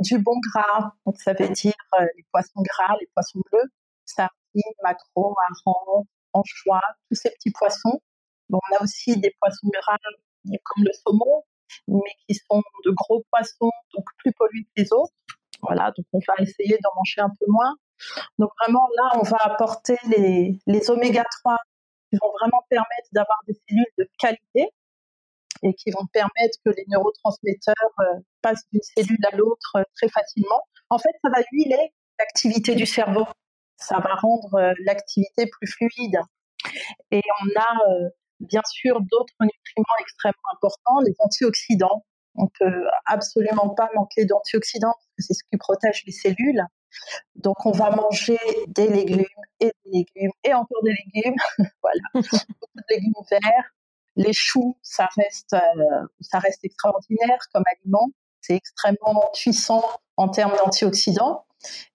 Du 0.00 0.18
bon 0.18 0.38
gras, 0.50 0.92
donc 1.06 1.16
ça 1.20 1.32
veut 1.32 1.48
dire 1.48 1.74
euh, 2.00 2.06
les 2.16 2.24
poissons 2.32 2.62
gras, 2.62 2.94
les 3.00 3.08
poissons 3.14 3.40
bleus, 3.50 3.70
sardines, 4.04 4.62
maquereaux, 4.82 5.34
harengs, 5.66 6.06
anchois, 6.32 6.82
tous 7.10 7.16
ces 7.16 7.30
petits 7.30 7.52
poissons. 7.52 8.00
Bon, 8.48 8.58
on 8.70 8.76
a 8.76 8.82
aussi 8.82 9.16
des 9.18 9.34
poissons 9.40 9.68
gras 9.72 9.96
comme 10.64 10.84
le 10.84 10.92
saumon, 10.92 11.44
mais 11.88 12.00
qui 12.28 12.34
sont 12.34 12.62
de 12.84 12.90
gros 12.90 13.24
poissons, 13.30 13.70
donc 13.94 14.04
plus 14.18 14.32
pollués 14.32 14.64
que 14.64 14.82
les 14.82 14.92
autres. 14.92 15.12
Voilà, 15.62 15.92
donc 15.96 16.06
on 16.12 16.18
va 16.28 16.34
essayer 16.42 16.78
d'en 16.82 16.90
manger 16.96 17.20
un 17.20 17.30
peu 17.30 17.46
moins. 17.48 17.74
Donc 18.38 18.50
vraiment 18.60 18.88
là, 18.96 19.18
on 19.20 19.22
va 19.22 19.38
apporter 19.40 19.96
les, 20.06 20.90
oméga 20.90 21.24
3 21.42 21.56
qui 22.10 22.18
vont 22.20 22.30
vraiment 22.40 22.64
permettre 22.68 23.08
d'avoir 23.12 23.38
des 23.46 23.54
cellules 23.68 23.86
de 23.98 24.08
qualité 24.18 24.68
et 25.62 25.74
qui 25.74 25.90
vont 25.90 26.06
permettre 26.12 26.58
que 26.64 26.70
les 26.70 26.84
neurotransmetteurs 26.88 27.74
euh, 28.00 28.20
passent 28.42 28.66
d'une 28.72 28.82
cellule 28.82 29.24
à 29.30 29.34
l'autre 29.34 29.76
euh, 29.76 29.82
très 29.96 30.08
facilement. 30.08 30.62
En 30.90 30.98
fait, 30.98 31.12
ça 31.22 31.30
va 31.30 31.42
huiler 31.52 31.94
l'activité 32.18 32.74
du 32.74 32.84
cerveau. 32.84 33.24
Ça 33.76 33.98
va 33.98 34.14
rendre 34.14 34.54
euh, 34.54 34.72
l'activité 34.84 35.46
plus 35.46 35.66
fluide. 35.66 36.18
Et 37.10 37.22
on 37.42 37.60
a 37.60 38.10
bien 38.40 38.62
sûr 38.66 39.00
d'autres 39.00 39.34
nutriments 39.40 39.96
extrêmement 40.00 40.52
importants, 40.54 41.00
les 41.00 41.14
antioxydants. 41.18 42.04
On 42.34 42.48
peut 42.58 42.86
absolument 43.06 43.70
pas 43.70 43.88
manquer 43.94 44.24
d'antioxydants 44.24 44.96
c'est 45.18 45.34
ce 45.34 45.44
qui 45.50 45.56
protège 45.56 46.02
les 46.06 46.12
cellules. 46.12 46.64
Donc, 47.36 47.66
on 47.66 47.72
va 47.72 47.90
manger 47.90 48.38
des 48.68 48.88
légumes 48.88 49.24
et 49.60 49.72
des 49.84 49.90
légumes 49.92 50.32
et 50.44 50.54
encore 50.54 50.82
des 50.82 50.94
légumes. 51.04 51.36
voilà, 51.82 52.00
beaucoup 52.14 52.76
de 52.76 52.82
légumes 52.90 53.12
verts. 53.30 53.70
Les 54.16 54.32
choux, 54.32 54.76
ça 54.82 55.08
reste, 55.16 55.54
euh, 55.54 56.06
ça 56.20 56.38
reste 56.38 56.64
extraordinaire 56.64 57.38
comme 57.52 57.64
aliment. 57.72 58.08
C'est 58.40 58.54
extrêmement 58.54 59.30
puissant 59.34 59.84
en 60.16 60.28
termes 60.28 60.54
d'antioxydants. 60.56 61.46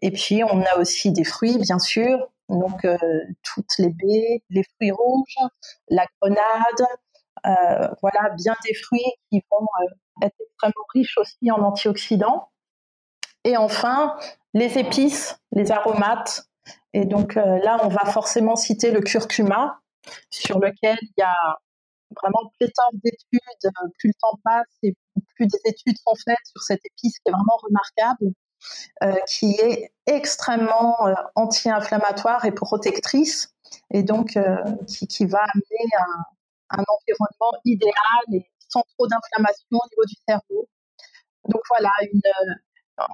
Et 0.02 0.12
puis, 0.12 0.44
on 0.44 0.62
a 0.64 0.78
aussi 0.78 1.12
des 1.12 1.24
fruits, 1.24 1.58
bien 1.60 1.80
sûr. 1.80 2.30
Donc, 2.50 2.84
euh, 2.84 2.98
toutes 3.44 3.78
les 3.78 3.90
baies, 3.90 4.44
les 4.50 4.64
fruits 4.76 4.92
rouges, 4.92 5.38
la 5.88 6.06
grenade. 6.20 6.88
Euh, 7.46 7.88
voilà, 8.02 8.30
bien 8.32 8.56
des 8.66 8.74
fruits 8.74 9.14
qui 9.30 9.42
vont 9.50 9.68
être 10.22 10.36
extrêmement 10.42 10.86
riches 10.94 11.18
aussi 11.18 11.52
en 11.52 11.62
antioxydants. 11.62 12.50
Et 13.44 13.58
enfin, 13.58 14.18
les 14.54 14.78
épices, 14.78 15.40
les 15.52 15.72
aromates. 15.72 16.48
Et 16.94 17.06
donc 17.06 17.38
euh, 17.38 17.60
là, 17.60 17.78
on 17.84 17.88
va 17.88 18.06
forcément 18.06 18.56
citer 18.56 18.92
le 18.92 19.02
curcuma, 19.02 19.80
sur 20.30 20.60
lequel 20.60 20.98
il 21.02 21.14
y 21.18 21.22
a 21.22 21.60
vraiment 22.22 22.52
pléthore 22.58 22.90
d'études. 22.94 23.72
Plus 24.00 24.10
le 24.10 24.14
temps 24.20 24.40
passe 24.44 24.66
et 24.84 24.96
plus 25.36 25.48
des 25.48 25.60
études 25.66 25.98
sont 25.98 26.16
faites 26.26 26.38
sur 26.46 26.62
cette 26.64 26.82
épice 26.86 27.20
qui 27.20 27.30
est 27.30 27.32
vraiment 27.32 27.58
remarquable, 27.62 28.34
euh, 29.04 29.20
qui 29.28 29.56
est 29.62 29.92
extrêmement 30.08 31.08
euh, 31.08 31.14
anti-inflammatoire 31.36 32.46
et 32.46 32.52
protectrice, 32.52 33.54
et 33.92 34.02
donc 34.02 34.38
qui, 34.88 35.26
va 35.26 35.40
amener 35.54 35.86
un, 36.00 36.80
un 36.80 36.84
environnement 36.88 37.60
idéal 37.66 38.24
et 38.34 38.46
sans 38.68 38.84
trop 38.98 39.08
d'inflammation 39.08 39.66
au 39.72 39.90
niveau 39.90 40.06
du 40.08 40.16
cerveau. 40.28 40.68
Donc 41.48 41.62
voilà, 41.70 41.92
une, 42.12 42.22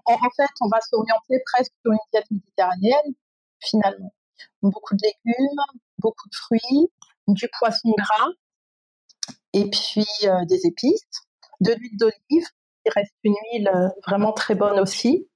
en, 0.06 0.30
fait, 0.36 0.50
on 0.62 0.68
va 0.68 0.80
s'orienter 0.82 1.42
presque 1.54 1.74
sur 1.82 1.92
une 1.92 2.00
diète 2.12 2.30
méditerranéenne, 2.32 3.14
finalement. 3.60 4.14
Beaucoup 4.62 4.96
de 4.96 5.02
légumes, 5.04 5.62
beaucoup 6.00 6.30
de 6.30 6.36
fruits, 6.36 6.92
du 7.28 7.50
poisson 7.60 7.94
gras, 7.98 8.30
et 9.54 9.70
puis 9.70 10.06
euh, 10.24 10.46
des 10.46 10.66
épices, 10.66 11.08
de 11.62 11.74
l'huile 11.74 11.98
d'olive, 11.98 12.48
qui 12.84 12.92
reste 12.94 13.14
une 13.24 13.36
huile 13.52 13.70
euh, 13.74 13.90
vraiment 14.06 14.34
très 14.34 14.56
bonne 14.56 14.80
aussi. 14.80 15.28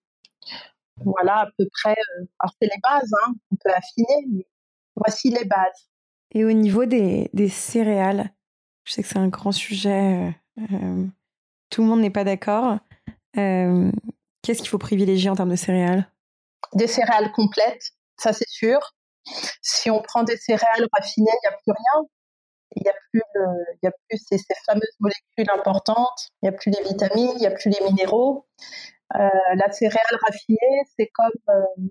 Voilà, 0.97 1.39
à 1.39 1.47
peu 1.57 1.65
près. 1.71 1.95
Euh, 1.95 2.25
alors, 2.39 2.53
c'est 2.61 2.67
les 2.67 2.79
bases, 2.81 3.13
hein, 3.25 3.33
on 3.51 3.55
peut 3.55 3.73
affiner, 3.73 4.25
mais 4.29 4.47
voici 4.95 5.29
les 5.29 5.45
bases. 5.45 5.89
Et 6.31 6.43
au 6.45 6.51
niveau 6.51 6.85
des, 6.85 7.29
des 7.33 7.49
céréales, 7.49 8.31
je 8.83 8.93
sais 8.93 9.01
que 9.01 9.07
c'est 9.07 9.17
un 9.17 9.29
grand 9.29 9.51
sujet, 9.51 10.35
tout 11.69 11.81
le 11.81 11.87
monde 11.87 12.01
n'est 12.01 12.09
pas 12.11 12.23
d'accord. 12.23 12.77
Qu'est-ce 14.41 14.59
qu'il 14.59 14.69
faut 14.69 14.77
privilégier 14.77 15.29
en 15.29 15.35
termes 15.35 15.49
de 15.49 15.55
céréales? 15.55 16.09
Des 16.73 16.87
céréales 16.87 17.31
complètes, 17.31 17.91
ça 18.17 18.33
c'est 18.33 18.47
sûr. 18.47 18.79
Si 19.61 19.89
on 19.89 20.01
prend 20.01 20.23
des 20.23 20.37
céréales 20.37 20.87
raffinées, 20.93 21.31
il 21.31 21.49
n'y 21.49 21.53
a 21.53 21.57
plus 21.57 21.71
rien. 21.71 22.07
Il 22.75 22.83
n'y 22.83 23.89
a 23.89 23.91
plus, 24.09 24.17
ces, 24.17 24.37
fameuses 24.65 24.95
molécules 24.99 25.51
importantes, 25.57 26.29
il 26.41 26.49
n'y 26.49 26.55
a 26.55 26.57
plus 26.57 26.71
les 26.71 26.83
vitamines, 26.87 27.31
il 27.35 27.39
n'y 27.39 27.47
a 27.47 27.51
plus 27.51 27.69
les 27.69 27.85
minéraux. 27.85 28.47
Euh, 29.15 29.27
la 29.55 29.71
céréale 29.71 30.19
raffinée, 30.23 30.83
c'est 30.97 31.07
comme, 31.07 31.31
euh, 31.49 31.87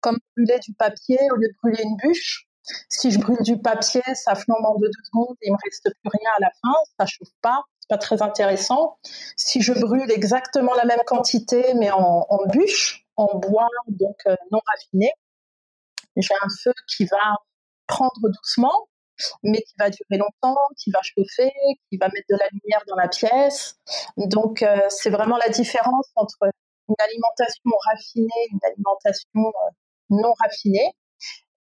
comme 0.00 0.18
brûler 0.34 0.58
du 0.60 0.72
papier 0.74 1.18
au 1.30 1.36
lieu 1.36 1.48
de 1.48 1.56
brûler 1.62 1.82
une 1.82 1.96
bûche. 1.96 2.48
Si 2.88 3.10
je 3.10 3.18
brûle 3.18 3.42
du 3.42 3.60
papier, 3.60 4.02
ça 4.14 4.34
flambe 4.34 4.64
en 4.64 4.78
deux, 4.78 4.90
secondes 5.04 5.36
et 5.42 5.48
il 5.48 5.52
me 5.52 5.58
reste 5.62 5.84
plus 5.84 6.10
rien 6.10 6.30
à 6.38 6.40
la 6.40 6.50
fin, 6.62 6.74
ça 6.98 7.04
chauffe 7.04 7.34
pas 7.42 7.62
pas 7.88 7.98
très 7.98 8.22
intéressant. 8.22 8.98
Si 9.36 9.60
je 9.60 9.72
brûle 9.72 10.10
exactement 10.10 10.74
la 10.74 10.84
même 10.84 11.00
quantité, 11.06 11.74
mais 11.74 11.90
en, 11.90 12.46
bûche, 12.46 13.06
en 13.16 13.38
bois, 13.38 13.68
donc 13.88 14.16
euh, 14.26 14.36
non 14.50 14.60
raffiné, 14.66 15.10
j'ai 16.16 16.34
un 16.42 16.48
feu 16.62 16.72
qui 16.88 17.04
va 17.06 17.36
prendre 17.86 18.20
doucement, 18.22 18.88
mais 19.42 19.62
qui 19.62 19.74
va 19.78 19.90
durer 19.90 20.18
longtemps, 20.18 20.58
qui 20.78 20.90
va 20.90 21.00
chauffer, 21.02 21.52
qui 21.90 21.98
va 21.98 22.08
mettre 22.08 22.26
de 22.30 22.36
la 22.36 22.46
lumière 22.52 22.82
dans 22.88 22.96
la 22.96 23.08
pièce. 23.08 23.76
Donc, 24.16 24.62
euh, 24.62 24.76
c'est 24.88 25.10
vraiment 25.10 25.36
la 25.36 25.48
différence 25.48 26.08
entre 26.16 26.50
une 26.88 26.94
alimentation 26.98 27.70
raffinée 27.86 28.28
et 28.44 28.48
une 28.52 28.60
alimentation 28.64 29.40
euh, 29.46 29.70
non 30.10 30.34
raffinée 30.40 30.92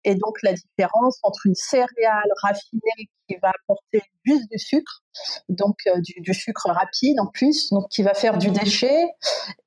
et 0.07 0.15
donc 0.15 0.37
la 0.41 0.53
différence 0.53 1.19
entre 1.21 1.45
une 1.45 1.55
céréale 1.55 2.31
raffinée 2.41 3.09
qui 3.27 3.35
va 3.41 3.49
apporter 3.49 4.01
juste 4.23 4.49
du 4.49 4.57
sucre, 4.57 5.03
donc 5.49 5.75
euh, 5.87 5.99
du, 5.99 6.33
sucre 6.33 6.69
rapide 6.69 7.19
en 7.19 7.27
plus, 7.27 7.69
donc 7.71 7.89
qui 7.89 8.03
va 8.03 8.13
faire 8.13 8.37
du 8.37 8.49
déchet, 8.49 9.09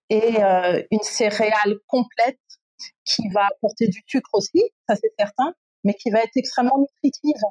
et 0.09 0.43
euh, 0.43 0.83
une 0.91 1.03
céréale 1.03 1.77
complète 1.87 2.41
qui 3.05 3.29
va 3.29 3.49
apporter 3.49 3.89
du 3.89 4.03
sucre 4.07 4.31
aussi, 4.33 4.63
ça 4.89 4.97
c'est 4.97 5.13
certain, 5.19 5.53
mais 5.85 5.93
qui 5.93 6.09
va 6.09 6.21
être 6.21 6.37
extrêmement 6.37 6.79
nutritive, 6.79 7.43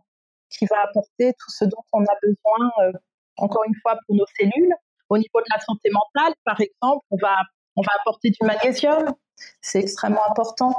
qui 0.50 0.65
va 0.65 0.81
apporter 0.81 1.34
tout 1.34 1.51
ce 1.51 1.65
dont 1.65 1.86
on 1.93 2.01
a 2.01 2.15
besoin, 2.24 2.72
euh, 2.86 2.91
encore 3.38 3.65
une 3.67 3.75
fois, 3.84 4.00
pour 4.08 4.15
nos 4.15 4.25
cellules. 4.36 4.74
Au 5.10 5.17
niveau 5.19 5.41
de 5.41 5.48
la 5.53 5.60
santé 5.60 5.91
mentale, 5.91 6.34
par 6.43 6.60
exemple, 6.60 7.05
on 7.12 7.17
va, 7.17 7.38
on 7.75 7.84
va 7.84 7.91
apporter 8.00 8.31
du 8.31 8.39
magnésium, 8.41 9.13
c'est 9.62 9.79
extrêmement 9.79 10.27
important. 10.27 10.75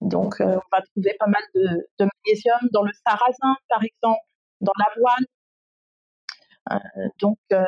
Donc, 0.00 0.40
euh, 0.40 0.44
on 0.44 0.76
va 0.76 0.82
trouver 0.82 1.16
pas 1.18 1.26
mal 1.26 1.42
de, 1.54 1.86
magnésium 1.98 2.58
dans 2.72 2.82
le 2.82 2.92
sarrasin, 3.06 3.56
par 3.68 3.82
exemple, 3.82 4.20
dans 4.60 4.72
l'avoine. 4.78 5.24
Euh, 6.72 7.08
donc, 7.20 7.38
euh, 7.52 7.64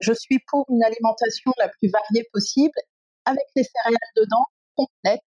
je 0.00 0.12
suis 0.12 0.40
pour 0.50 0.66
une 0.68 0.84
alimentation 0.84 1.52
la 1.58 1.68
plus 1.68 1.88
variée 1.88 2.28
possible, 2.32 2.78
avec 3.24 3.44
les 3.54 3.64
céréales 3.64 3.98
dedans, 4.16 4.44
complètes, 4.76 5.22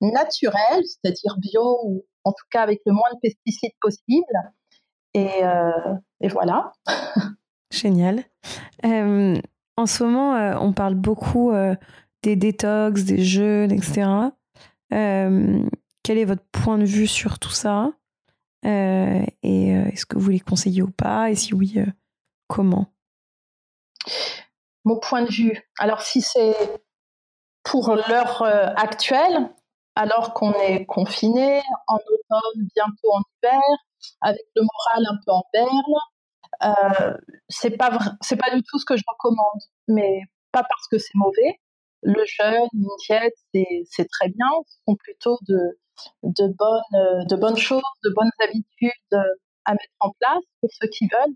naturelles, 0.00 0.84
c'est-à-dire 0.84 1.36
bio 1.38 1.78
ou 1.84 2.06
en 2.24 2.32
tout 2.32 2.46
cas 2.50 2.62
avec 2.62 2.80
le 2.86 2.92
moins 2.92 3.08
de 3.14 3.18
pesticides 3.20 3.76
possible, 3.80 4.24
Et, 5.14 5.42
et 6.20 6.28
voilà. 6.28 6.72
Génial. 7.70 8.24
en 8.82 9.86
ce 9.86 10.04
moment, 10.04 10.32
on 10.60 10.72
parle 10.72 10.94
beaucoup 10.94 11.52
des 12.22 12.36
détox, 12.36 13.04
des 13.04 13.22
jeûnes, 13.22 13.70
etc. 13.70 14.32
quel 14.90 16.18
est 16.18 16.24
votre 16.24 16.44
point 16.52 16.78
de 16.78 16.84
vue 16.84 17.06
sur 17.06 17.38
tout 17.38 17.50
ça? 17.50 17.92
Et 18.62 19.70
est-ce 19.70 20.06
que 20.06 20.18
vous 20.18 20.30
les 20.30 20.40
conseillez 20.40 20.82
ou 20.82 20.90
pas? 20.90 21.30
Et 21.30 21.34
si 21.34 21.54
oui, 21.54 21.76
comment? 22.48 22.92
Mon 24.84 24.98
point 24.98 25.22
de 25.22 25.32
vue. 25.32 25.60
Alors, 25.78 26.02
si 26.02 26.20
c'est 26.20 26.54
pour 27.62 27.94
l'heure 27.94 28.42
actuelle, 28.76 29.50
alors 29.96 30.34
qu'on 30.34 30.52
est 30.52 30.84
confiné, 30.86 31.62
en 31.88 31.96
automne, 31.96 32.68
bientôt 32.74 33.12
en 33.12 33.22
hiver, 33.42 33.60
avec 34.20 34.42
le 34.54 34.62
moral 34.62 35.06
un 35.10 35.18
peu 35.24 35.32
en 35.32 35.42
berne, 35.52 35.94
euh, 36.62 37.16
c'est 37.48 37.76
pas 37.76 37.98
c'est 38.20 38.36
pas 38.36 38.54
du 38.54 38.62
tout 38.62 38.78
ce 38.78 38.84
que 38.84 38.96
je 38.96 39.02
recommande, 39.08 39.60
mais 39.88 40.20
pas 40.52 40.62
parce 40.62 40.86
que 40.88 40.98
c'est 40.98 41.14
mauvais. 41.14 41.60
Le 42.06 42.24
jeûne, 42.24 42.68
une 42.72 43.84
c'est 43.90 44.08
très 44.08 44.28
bien. 44.28 44.46
Ce 44.68 44.76
sont 44.86 44.94
plutôt 44.94 45.38
de, 45.48 45.76
de 46.22 47.36
bonnes 47.36 47.56
choses, 47.56 47.82
de 48.04 48.10
bonnes 48.14 48.30
habitudes 48.40 48.92
à 49.64 49.72
mettre 49.72 49.94
en 49.98 50.10
place 50.20 50.44
pour 50.60 50.70
ceux 50.72 50.86
qui 50.88 51.08
veulent. 51.08 51.34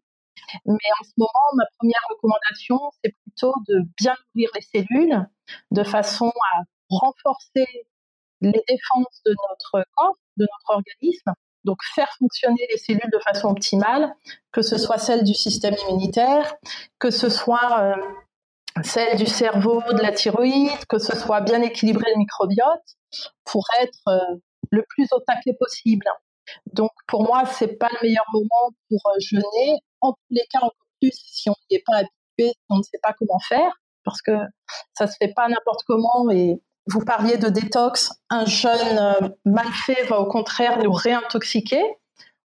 Mais 0.64 0.90
en 1.00 1.04
ce 1.04 1.12
moment, 1.16 1.46
ma 1.54 1.64
première 1.78 2.00
recommandation, 2.08 2.78
c'est 3.02 3.14
plutôt 3.24 3.52
de 3.68 3.80
bien 3.98 4.14
nourrir 4.34 4.50
les 4.54 4.60
cellules 4.60 5.28
de 5.72 5.82
façon 5.82 6.32
à 6.54 6.62
renforcer 6.88 7.66
les 8.40 8.62
défenses 8.68 9.22
de 9.26 9.34
notre 9.48 9.84
corps, 9.96 10.16
de 10.36 10.44
notre 10.44 10.76
organisme, 10.76 11.32
donc 11.64 11.78
faire 11.94 12.10
fonctionner 12.18 12.66
les 12.70 12.78
cellules 12.78 13.10
de 13.12 13.18
façon 13.18 13.48
optimale, 13.48 14.14
que 14.52 14.62
ce 14.62 14.78
soit 14.78 14.98
celles 14.98 15.24
du 15.24 15.34
système 15.34 15.74
immunitaire, 15.88 16.54
que 16.98 17.10
ce 17.10 17.28
soit 17.28 17.80
euh, 17.80 17.96
celles 18.82 19.16
du 19.16 19.26
cerveau, 19.26 19.82
de 19.92 20.02
la 20.02 20.12
thyroïde, 20.12 20.84
que 20.88 20.98
ce 20.98 21.16
soit 21.16 21.40
bien 21.40 21.62
équilibré 21.62 22.04
le 22.14 22.18
microbiote 22.18 22.96
pour 23.44 23.64
être 23.80 24.00
euh, 24.08 24.36
le 24.70 24.84
plus 24.88 25.06
au 25.12 25.20
taquet 25.20 25.54
possible. 25.58 26.06
Donc 26.72 26.90
pour 27.06 27.24
moi, 27.24 27.44
c'est 27.46 27.78
pas 27.78 27.88
le 28.00 28.08
meilleur 28.08 28.24
moment 28.32 28.70
pour 28.88 29.00
euh, 29.06 29.18
jeûner. 29.20 29.78
En 30.00 30.12
tous 30.12 30.18
les 30.30 30.46
cas, 30.50 30.58
encore 30.58 30.74
plus 31.00 31.12
si 31.12 31.50
on 31.50 31.54
n'y 31.70 31.76
est 31.76 31.84
pas 31.84 31.96
habitué, 31.96 32.54
si 32.54 32.66
on 32.70 32.78
ne 32.78 32.82
sait 32.82 33.00
pas 33.02 33.14
comment 33.18 33.40
faire, 33.48 33.72
parce 34.04 34.22
que 34.22 34.32
ça 34.94 35.06
se 35.06 35.16
fait 35.20 35.32
pas 35.34 35.48
n'importe 35.48 35.82
comment 35.86 36.30
et 36.30 36.60
vous 36.86 37.04
parliez 37.04 37.36
de 37.36 37.48
détox. 37.48 38.12
Un 38.30 38.44
jeûne 38.46 38.98
euh, 38.98 39.28
mal 39.44 39.66
fait 39.72 40.04
va 40.04 40.20
au 40.20 40.26
contraire 40.26 40.78
nous 40.82 40.92
réintoxiquer 40.92 41.82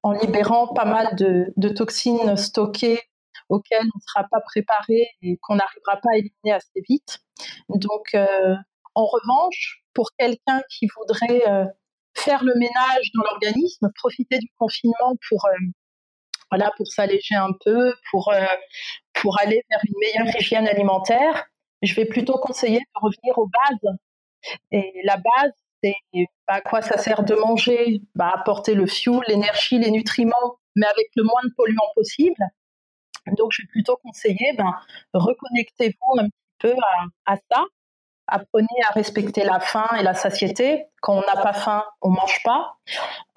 en 0.03 0.13
libérant 0.13 0.69
pas 0.69 0.85
mal 0.85 1.15
de, 1.17 1.69
toxines 1.69 2.37
stockées 2.37 3.01
auxquelles 3.53 3.87
on 3.95 3.99
ne 3.99 4.03
sera 4.07 4.27
pas 4.31 4.41
préparé 4.41 5.09
et 5.23 5.39
qu'on 5.43 5.57
n'arrivera 5.57 5.97
pas 5.97 6.11
à 6.13 6.17
éliminer 6.17 6.53
assez 6.53 6.83
vite. 6.89 7.21
Donc, 7.69 8.15
euh, 8.15 8.55
en 8.95 9.07
revanche, 9.07 9.83
pour 9.95 10.11
quelqu'un 10.19 10.63
qui 10.71 10.87
voudrait 10.97 11.49
euh, 11.49 11.65
faire 12.15 12.45
le 12.45 12.55
ménage 12.55 13.11
dans 13.15 13.23
l'organisme, 13.23 13.91
profiter 13.97 14.39
du 14.39 14.49
confinement 14.59 15.15
pour 15.29 15.49
voilà 16.51 16.71
pour 16.77 16.87
s'alléger 16.87 17.35
un 17.35 17.53
peu, 17.65 17.95
pour 18.11 18.33
pour 19.15 19.41
aller 19.41 19.63
vers 19.71 19.81
une 19.85 19.95
meilleure 19.99 20.37
hygiène 20.37 20.69
alimentaire, 20.69 21.47
je 21.81 21.95
vais 21.95 22.05
plutôt 22.05 22.35
conseiller 22.35 22.79
de 22.81 23.01
revenir 23.01 23.39
aux 23.39 23.49
bases 23.49 23.97
et 24.71 24.93
la 25.05 25.17
base, 25.17 25.53
c'est 25.83 25.95
à 26.47 26.61
quoi 26.61 26.83
ça 26.83 26.99
sert 26.99 27.23
de 27.23 27.35
manger? 27.35 28.01
Bah, 28.15 28.33
Apporter 28.35 28.75
le 28.75 28.87
fuel, 28.87 29.21
l'énergie, 29.29 29.79
les 29.79 29.91
nutriments, 29.91 30.59
mais 30.77 30.87
avec 30.87 31.07
le 31.17 31.25
moins 31.25 31.43
de 31.45 31.53
polluants 31.57 31.93
possible. 31.95 32.43
Donc, 33.37 33.51
je 33.53 33.63
vais 33.63 33.69
plutôt 33.69 33.99
conseiller, 34.03 34.53
ben, 34.57 34.73
reconnectez-vous 35.15 36.21
un 36.21 36.25
petit 36.25 36.59
peu 36.59 36.75
à, 37.27 37.37
ça. 37.37 37.65
Apprenez 38.27 38.67
à 38.89 38.93
respecter 38.93 39.45
la 39.45 39.61
faim 39.61 39.89
et 39.99 40.03
la 40.03 40.15
satiété. 40.15 40.87
Quand 41.01 41.15
on 41.15 41.35
n'a 41.35 41.43
pas 41.43 41.53
faim, 41.53 41.85
on 42.01 42.11
mange 42.11 42.43
pas. 42.45 42.77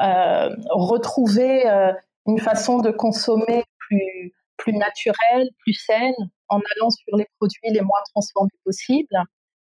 Euh, 0.02 0.56
retrouvez 0.70 1.68
euh, 1.68 1.92
une 2.28 2.40
façon 2.40 2.80
de 2.80 2.92
consommer 2.92 3.64
plus, 3.78 4.34
plus 4.58 4.74
naturelle, 4.74 5.50
plus 5.60 5.74
saine, 5.74 6.14
en 6.50 6.60
allant 6.60 6.90
sur 6.92 7.18
les 7.18 7.28
produits 7.38 7.72
les 7.72 7.82
moins 7.82 8.02
transformés 8.14 8.50
possibles 8.64 9.18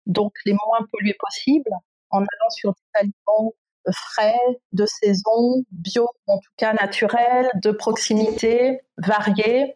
donc 0.06 0.34
les 0.46 0.54
moins 0.54 0.86
pollués 0.92 1.16
possibles, 1.20 1.72
en 2.10 2.20
allant 2.20 2.50
sur 2.50 2.72
des 2.72 3.00
aliments 3.00 3.54
frais, 3.92 4.60
de 4.74 4.86
saison, 4.86 5.64
bio, 5.72 6.08
en 6.28 6.38
tout 6.38 6.52
cas 6.58 6.74
naturels, 6.74 7.50
de 7.64 7.72
proximité, 7.72 8.82
variés, 8.98 9.76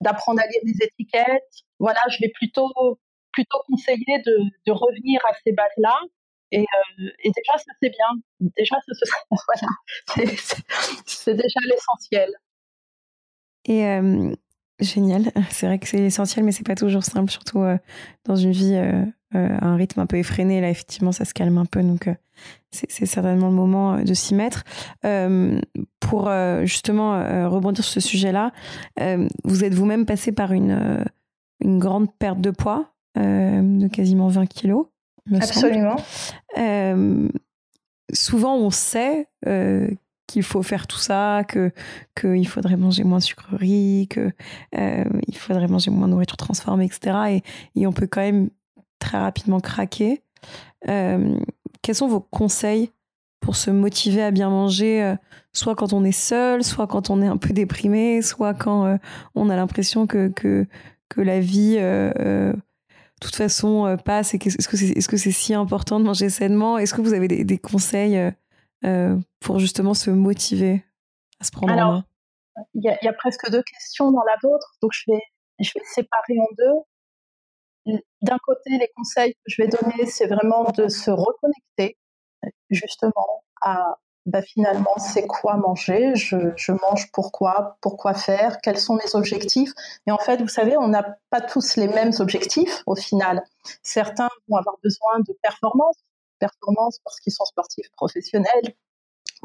d'apprendre 0.00 0.40
à 0.40 0.46
lire 0.46 0.60
des 0.64 0.84
étiquettes. 0.84 1.64
Voilà, 1.78 2.00
je 2.10 2.18
vais 2.20 2.30
plutôt 2.34 2.98
plutôt 3.36 3.58
conseiller 3.68 4.22
de, 4.24 4.72
revenir 4.72 5.20
à 5.28 5.34
ces 5.44 5.52
bases-là. 5.52 5.98
Et, 6.52 6.60
euh, 6.60 7.10
déjà, 7.24 7.58
ça 7.58 7.72
c'est 7.82 7.90
bien. 7.90 8.50
Déjà, 8.56 8.76
ça, 8.86 9.06
voilà, 9.46 10.24
c'est 11.04 11.34
déjà 11.34 11.60
l'essentiel. 11.66 12.30
Et 13.66 13.84
euh, 13.84 14.34
Génial. 14.80 15.24
C'est 15.50 15.66
vrai 15.66 15.78
que 15.78 15.86
c'est 15.86 16.00
essentiel, 16.00 16.44
mais 16.44 16.52
c'est 16.52 16.66
pas 16.66 16.74
toujours 16.74 17.04
simple, 17.04 17.30
surtout 17.30 17.62
euh, 17.62 17.78
dans 18.24 18.36
une 18.36 18.52
vie 18.52 18.74
euh, 18.74 19.04
euh, 19.34 19.58
à 19.60 19.66
un 19.66 19.76
rythme 19.76 20.00
un 20.00 20.06
peu 20.06 20.18
effréné. 20.18 20.60
Là, 20.60 20.68
effectivement, 20.68 21.12
ça 21.12 21.24
se 21.24 21.32
calme 21.32 21.58
un 21.58 21.64
peu, 21.64 21.82
donc 21.82 22.08
c'est 22.70 23.06
certainement 23.06 23.48
le 23.48 23.54
moment 23.54 24.02
de 24.02 24.12
s'y 24.12 24.34
mettre. 24.34 24.64
pour 26.00 26.30
justement 26.64 27.48
rebondir 27.48 27.82
sur 27.82 27.94
ce 27.94 28.06
sujet-là, 28.06 28.52
vous 29.44 29.64
êtes 29.64 29.72
vous-même 29.72 30.04
passé 30.04 30.32
par 30.32 30.52
une, 30.52 31.02
une 31.64 31.78
grande 31.78 32.12
perte 32.18 32.42
de 32.42 32.50
poids 32.50 32.92
de 33.16 33.88
quasiment 33.88 34.28
20 34.28 34.44
kilos. 34.44 34.88
Absolument. 35.34 35.96
souvent, 38.12 38.56
on 38.56 38.68
sait 38.70 39.28
qu'il 40.26 40.42
faut 40.42 40.62
faire 40.62 40.86
tout 40.86 40.98
ça, 40.98 41.42
que 41.48 41.72
qu'il 42.20 42.46
faudrait 42.48 42.76
manger 42.76 43.04
moins 43.04 43.18
de 43.18 43.22
sucreries, 43.22 44.08
que 44.08 44.32
euh, 44.76 45.04
il 45.26 45.36
faudrait 45.36 45.68
manger 45.68 45.90
moins 45.90 46.06
de 46.06 46.12
nourriture 46.12 46.36
transformée, 46.36 46.86
etc. 46.86 47.16
Et, 47.30 47.80
et 47.80 47.86
on 47.86 47.92
peut 47.92 48.06
quand 48.06 48.20
même 48.20 48.50
très 48.98 49.18
rapidement 49.18 49.60
craquer. 49.60 50.22
Euh, 50.88 51.38
quels 51.82 51.94
sont 51.94 52.08
vos 52.08 52.20
conseils 52.20 52.90
pour 53.40 53.54
se 53.54 53.70
motiver 53.70 54.22
à 54.22 54.30
bien 54.30 54.50
manger, 54.50 55.02
euh, 55.02 55.14
soit 55.52 55.76
quand 55.76 55.92
on 55.92 56.04
est 56.04 56.12
seul, 56.12 56.64
soit 56.64 56.86
quand 56.86 57.10
on 57.10 57.22
est 57.22 57.26
un 57.26 57.36
peu 57.36 57.50
déprimé, 57.50 58.22
soit 58.22 58.54
quand 58.54 58.98
on 59.34 59.50
a 59.50 59.56
l'impression 59.56 60.06
que, 60.06 60.28
que, 60.28 60.66
que 61.08 61.20
la 61.20 61.40
vie 61.40 61.76
de 61.76 62.54
toute 63.20 63.36
façon 63.36 63.96
passe 64.04 64.34
est-ce 64.34 64.68
que 64.68 64.76
c'est 64.76 64.88
est 64.88 65.10
-ce 65.10 65.30
si 65.30 65.54
important 65.54 66.00
de 66.00 66.04
manger 66.04 66.28
sainement? 66.28 66.78
Est-ce 66.78 66.92
que 66.92 67.00
vous 67.00 67.14
avez 67.14 67.28
des 67.28 67.58
conseils 67.58 68.32
euh, 68.84 69.16
pour 69.40 69.58
justement 69.58 69.94
se 69.94 70.10
motiver 70.10 70.84
à 71.40 71.44
se 71.44 71.50
prendre 71.50 71.72
Alors, 71.72 72.02
Il 72.74 72.82
y, 72.82 73.08
a 73.08 73.12
presque 73.12 73.50
deux 73.50 73.62
questions 73.62 74.10
dans 74.10 74.22
la 74.22 74.36
vôtre, 74.42 74.74
donc 74.82 74.92
je 74.92 75.04
vais, 75.08 75.22
je 75.60 75.70
vais 75.74 75.84
séparer 75.84 76.38
en 76.40 76.48
deux. 76.56 78.00
D'un 78.22 78.38
côté, 78.38 78.70
les 78.78 78.90
conseils 78.96 79.34
que 79.34 79.40
je 79.46 79.62
vais 79.62 79.68
donner, 79.68 80.06
c'est 80.06 80.26
vraiment 80.26 80.64
de 80.76 80.88
se 80.88 81.10
reconnecter 81.10 81.96
justement 82.70 83.44
à 83.62 83.96
bah, 84.26 84.42
finalement, 84.42 84.98
c'est 84.98 85.26
quoi 85.26 85.56
manger 85.56 86.16
je, 86.16 86.36
je, 86.56 86.72
mange 86.72 87.12
pourquoi 87.12 87.78
Pourquoi 87.80 88.12
faire 88.12 88.60
Quels 88.60 88.78
sont 88.78 88.96
mes 88.96 89.14
objectifs 89.14 89.72
Et 90.08 90.10
en 90.10 90.18
fait, 90.18 90.42
vous 90.42 90.48
savez, 90.48 90.76
on 90.76 90.88
n'a 90.88 91.16
pas 91.30 91.40
tous 91.40 91.76
les 91.76 91.86
mêmes 91.86 92.10
objectifs 92.18 92.82
au 92.86 92.96
final. 92.96 93.44
Certains 93.84 94.28
vont 94.48 94.56
avoir 94.56 94.76
besoin 94.82 95.20
de 95.20 95.32
performance, 95.42 95.94
performance 96.38 96.98
parce 97.04 97.20
qu'ils 97.20 97.32
sont 97.32 97.44
sportifs 97.44 97.90
professionnels, 97.96 98.74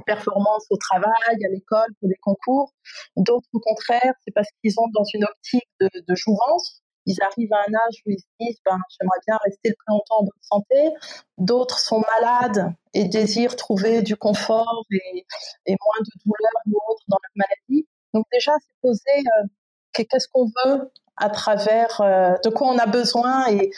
performance 0.06 0.66
au 0.70 0.78
travail, 0.78 1.46
à 1.46 1.50
l'école, 1.50 1.90
pour 2.00 2.10
des 2.10 2.18
concours. 2.22 2.74
D'autres, 3.18 3.48
au 3.54 3.60
contraire, 3.60 4.14
c'est 4.26 4.32
parce 4.34 4.48
qu'ils 4.62 4.74
ont 4.80 4.88
dans 4.94 5.04
une 5.14 5.24
optique 5.24 5.68
de, 5.80 5.90
de, 6.08 6.16
jouvence. 6.16 6.82
Ils 7.06 7.22
arrivent 7.22 7.54
à 7.54 7.64
un 7.68 7.74
âge 7.74 8.02
où 8.06 8.12
ils 8.12 8.20
se 8.20 8.28
disent 8.40 8.60
ben, 8.66 8.78
j'aimerais 9.00 9.20
bien 9.28 9.38
rester 9.44 9.70
le 9.70 9.76
plus 9.76 9.94
longtemps 9.94 10.20
en 10.20 10.24
bonne 10.24 10.42
santé. 10.42 10.96
D'autres 11.38 11.80
sont 11.80 12.04
malades 12.20 12.74
et 12.94 13.06
désirent 13.06 13.56
trouver 13.56 14.02
du 14.02 14.16
confort 14.16 14.84
et, 14.92 15.26
moins 15.68 16.00
de 16.00 16.12
douleur 16.26 16.52
ou 16.68 16.92
autre 16.92 17.04
dans 17.08 17.18
leur 17.22 17.48
maladie. 17.48 17.88
Donc 18.14 18.26
déjà, 18.32 18.54
c'est 18.62 18.76
poser 18.82 19.20
euh, 19.20 19.48
qu'est-ce 19.94 20.28
qu'on 20.28 20.52
veut 20.66 20.92
à 21.18 21.30
travers, 21.30 22.02
euh, 22.02 22.34
de 22.44 22.50
quoi 22.50 22.68
on 22.68 22.78
a 22.78 22.88
besoin 22.88 23.48
et, 23.50 23.72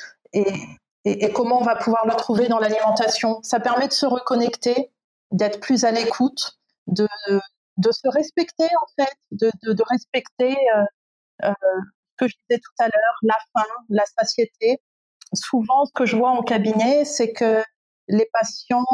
et, 1.06 1.32
comment 1.32 1.60
on 1.60 1.64
va 1.64 1.76
pouvoir 1.76 2.06
le 2.08 2.16
trouver 2.16 2.48
dans 2.48 2.60
l'alimentation. 2.60 3.42
Ça 3.44 3.60
permet 3.60 3.88
de 3.88 3.94
se 3.94 4.06
reconnecter, 4.06 4.92
d'être 5.32 5.60
plus 5.60 5.84
à 5.86 5.92
l'écoute, 5.92 6.60
de, 6.88 7.08
se 7.78 8.08
respecter 8.08 8.68
en 8.82 9.04
fait, 9.04 9.16
de, 9.32 9.84
respecter 9.90 10.56
euh, 10.76 10.84
euh, 11.46 11.52
ce 11.52 12.26
que 12.26 12.28
je 12.28 12.36
disais 12.48 12.60
tout 12.60 12.84
à 12.84 12.86
l'heure, 12.86 13.18
la 13.24 13.38
faim, 13.54 13.70
la 13.90 14.04
satiété. 14.18 14.80
Souvent, 15.34 15.86
ce 15.86 15.92
que 15.94 16.06
je 16.06 16.16
vois 16.16 16.30
en 16.30 16.44
cabinet, 16.44 17.06
c'est 17.06 17.34
que 17.34 17.64
les 18.08 18.30
patients 18.32 18.86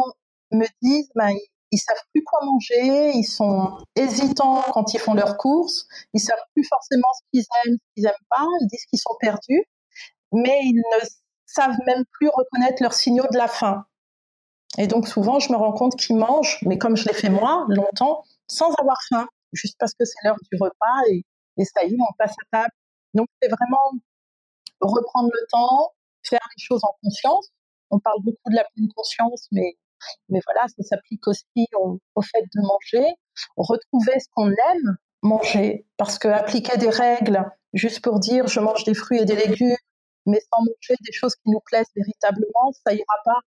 me 0.51 0.65
disent, 0.81 1.11
ben, 1.15 1.35
ils 1.71 1.77
savent 1.77 2.03
plus 2.13 2.23
quoi 2.23 2.39
manger, 2.45 3.11
ils 3.13 3.25
sont 3.25 3.77
hésitants 3.95 4.63
quand 4.73 4.93
ils 4.93 4.99
font 4.99 5.13
leurs 5.13 5.37
courses, 5.37 5.87
ils 6.13 6.21
savent 6.21 6.43
plus 6.53 6.63
forcément 6.67 7.07
ce 7.13 7.21
qu'ils 7.31 7.45
aiment, 7.65 7.75
ce 7.75 7.93
qu'ils 7.95 8.05
aiment 8.07 8.27
pas, 8.29 8.45
ils 8.61 8.67
disent 8.67 8.85
qu'ils 8.85 8.99
sont 8.99 9.15
perdus, 9.19 9.65
mais 10.31 10.59
ils 10.63 10.75
ne 10.75 11.05
savent 11.53 11.77
même 11.85 12.03
plus 12.11 12.29
reconnaître 12.29 12.81
leurs 12.81 12.93
signaux 12.93 13.27
de 13.31 13.37
la 13.37 13.47
faim. 13.47 13.85
Et 14.77 14.87
donc 14.87 15.07
souvent, 15.07 15.39
je 15.39 15.51
me 15.51 15.57
rends 15.57 15.73
compte 15.73 15.95
qu'ils 15.95 16.15
mangent, 16.15 16.59
mais 16.63 16.77
comme 16.77 16.95
je 16.95 17.07
l'ai 17.07 17.13
fait 17.13 17.29
moi, 17.29 17.65
longtemps, 17.69 18.23
sans 18.47 18.71
avoir 18.75 18.97
faim, 19.09 19.27
juste 19.53 19.75
parce 19.79 19.93
que 19.93 20.05
c'est 20.05 20.19
l'heure 20.23 20.37
du 20.51 20.57
repas 20.59 21.01
et, 21.09 21.25
et 21.57 21.65
ça 21.65 21.83
y 21.83 21.93
est, 21.93 21.97
on 21.99 22.13
passe 22.17 22.33
à 22.33 22.57
table. 22.57 22.73
Donc 23.13 23.27
c'est 23.41 23.49
vraiment 23.49 23.91
reprendre 24.79 25.29
le 25.33 25.47
temps, 25.49 25.93
faire 26.23 26.39
les 26.55 26.63
choses 26.63 26.83
en 26.83 26.95
conscience. 27.03 27.49
On 27.89 27.99
parle 27.99 28.21
beaucoup 28.23 28.49
de 28.49 28.55
la 28.55 28.65
pleine 28.75 28.89
conscience, 28.95 29.47
mais 29.51 29.75
mais 30.29 30.39
voilà, 30.45 30.65
ça 30.67 30.83
s'applique 30.83 31.27
aussi 31.27 31.67
au, 31.73 31.99
fait 32.21 32.43
de 32.55 32.61
manger, 32.61 33.13
retrouver 33.57 34.19
ce 34.19 34.27
qu'on 34.33 34.49
aime 34.49 34.97
manger, 35.21 35.85
parce 35.97 36.17
que 36.17 36.27
appliquer 36.27 36.77
des 36.77 36.89
règles 36.89 37.45
juste 37.73 38.01
pour 38.01 38.19
dire 38.19 38.47
je 38.47 38.59
mange 38.59 38.83
des 38.85 38.93
fruits 38.93 39.19
et 39.19 39.25
des 39.25 39.35
légumes, 39.35 39.75
mais 40.29 40.39
sans 40.39 40.61
manger 40.61 40.95
des 41.01 41.11
choses 41.11 41.35
qui 41.35 41.49
nous 41.49 41.59
plaisent 41.65 41.91
véritablement, 41.95 42.71
ça 42.85 42.93
ira 42.93 43.15
pas, 43.25 43.39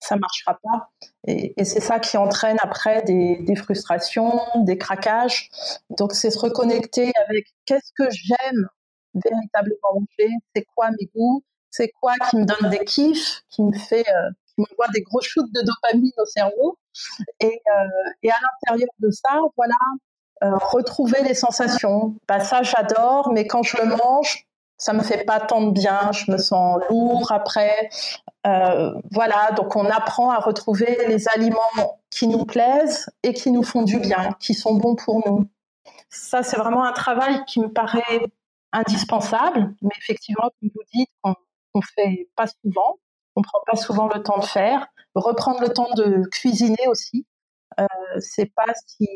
ça 0.00 0.16
marchera 0.16 0.58
pas. 0.62 0.90
Et, 1.26 1.64
c'est 1.64 1.80
ça 1.80 1.98
qui 1.98 2.16
entraîne 2.16 2.58
après 2.60 3.02
des, 3.02 3.56
frustrations, 3.56 4.40
des 4.56 4.78
craquages. 4.78 5.50
Donc 5.90 6.12
c'est 6.12 6.30
se 6.30 6.38
reconnecter 6.38 7.12
avec 7.28 7.46
qu'est-ce 7.64 7.92
que 7.96 8.10
j'aime 8.10 8.68
véritablement 9.14 9.94
manger, 9.94 10.32
c'est 10.54 10.66
quoi 10.74 10.90
mes 10.90 11.08
goûts, 11.14 11.44
c'est 11.70 11.90
quoi 12.00 12.14
qui 12.30 12.36
me 12.36 12.44
donne 12.44 12.70
des 12.70 12.84
kiffs, 12.84 13.42
qui 13.48 13.62
me 13.62 13.72
fait 13.72 14.08
euh, 14.08 14.30
qui 14.46 14.54
m'envoie 14.58 14.88
des 14.92 15.02
gros 15.02 15.20
shoots 15.20 15.52
de 15.52 15.60
dopamine 15.62 16.12
au 16.18 16.26
cerveau. 16.26 16.78
Et, 17.40 17.46
euh, 17.46 18.10
et 18.22 18.30
à 18.30 18.36
l'intérieur 18.42 18.90
de 18.98 19.10
ça, 19.10 19.40
voilà, 19.56 19.74
euh, 20.42 20.56
retrouver 20.56 21.22
les 21.22 21.34
sensations. 21.34 22.16
Bah, 22.28 22.40
ça, 22.40 22.62
j'adore, 22.62 23.32
mais 23.32 23.46
quand 23.46 23.62
je 23.62 23.76
le 23.76 23.86
mange, 23.86 24.46
ça 24.76 24.92
me 24.92 25.02
fait 25.02 25.24
pas 25.24 25.40
tant 25.40 25.62
de 25.62 25.70
bien. 25.70 26.12
Je 26.12 26.30
me 26.30 26.38
sens 26.38 26.80
lourd 26.90 27.30
après. 27.32 27.88
Euh, 28.46 28.92
voilà, 29.10 29.52
donc 29.52 29.76
on 29.76 29.86
apprend 29.86 30.30
à 30.30 30.38
retrouver 30.38 30.98
les 31.08 31.28
aliments 31.28 32.00
qui 32.10 32.26
nous 32.26 32.44
plaisent 32.44 33.08
et 33.22 33.32
qui 33.32 33.50
nous 33.50 33.62
font 33.62 33.82
du 33.82 33.98
bien, 33.98 34.30
qui 34.40 34.54
sont 34.54 34.74
bons 34.74 34.96
pour 34.96 35.26
nous. 35.28 35.48
Ça, 36.10 36.42
c'est 36.42 36.56
vraiment 36.56 36.84
un 36.84 36.92
travail 36.92 37.44
qui 37.46 37.60
me 37.60 37.68
paraît 37.68 38.20
indispensable, 38.72 39.74
mais 39.82 39.94
effectivement, 39.98 40.50
comme 40.60 40.70
vous 40.74 40.82
dites, 40.92 41.10
on, 41.22 41.34
ne 41.74 41.80
fait 41.96 42.28
pas 42.36 42.46
souvent 42.46 42.98
on 43.36 43.42
prend 43.42 43.60
pas 43.66 43.76
souvent 43.76 44.08
le 44.08 44.22
temps 44.22 44.38
de 44.38 44.44
faire. 44.44 44.86
Reprendre 45.14 45.60
le 45.60 45.68
temps 45.68 45.92
de 45.96 46.26
cuisiner 46.30 46.88
aussi, 46.88 47.26
euh, 47.78 47.86
c'est 48.18 48.46
pas 48.46 48.72
si 48.86 49.08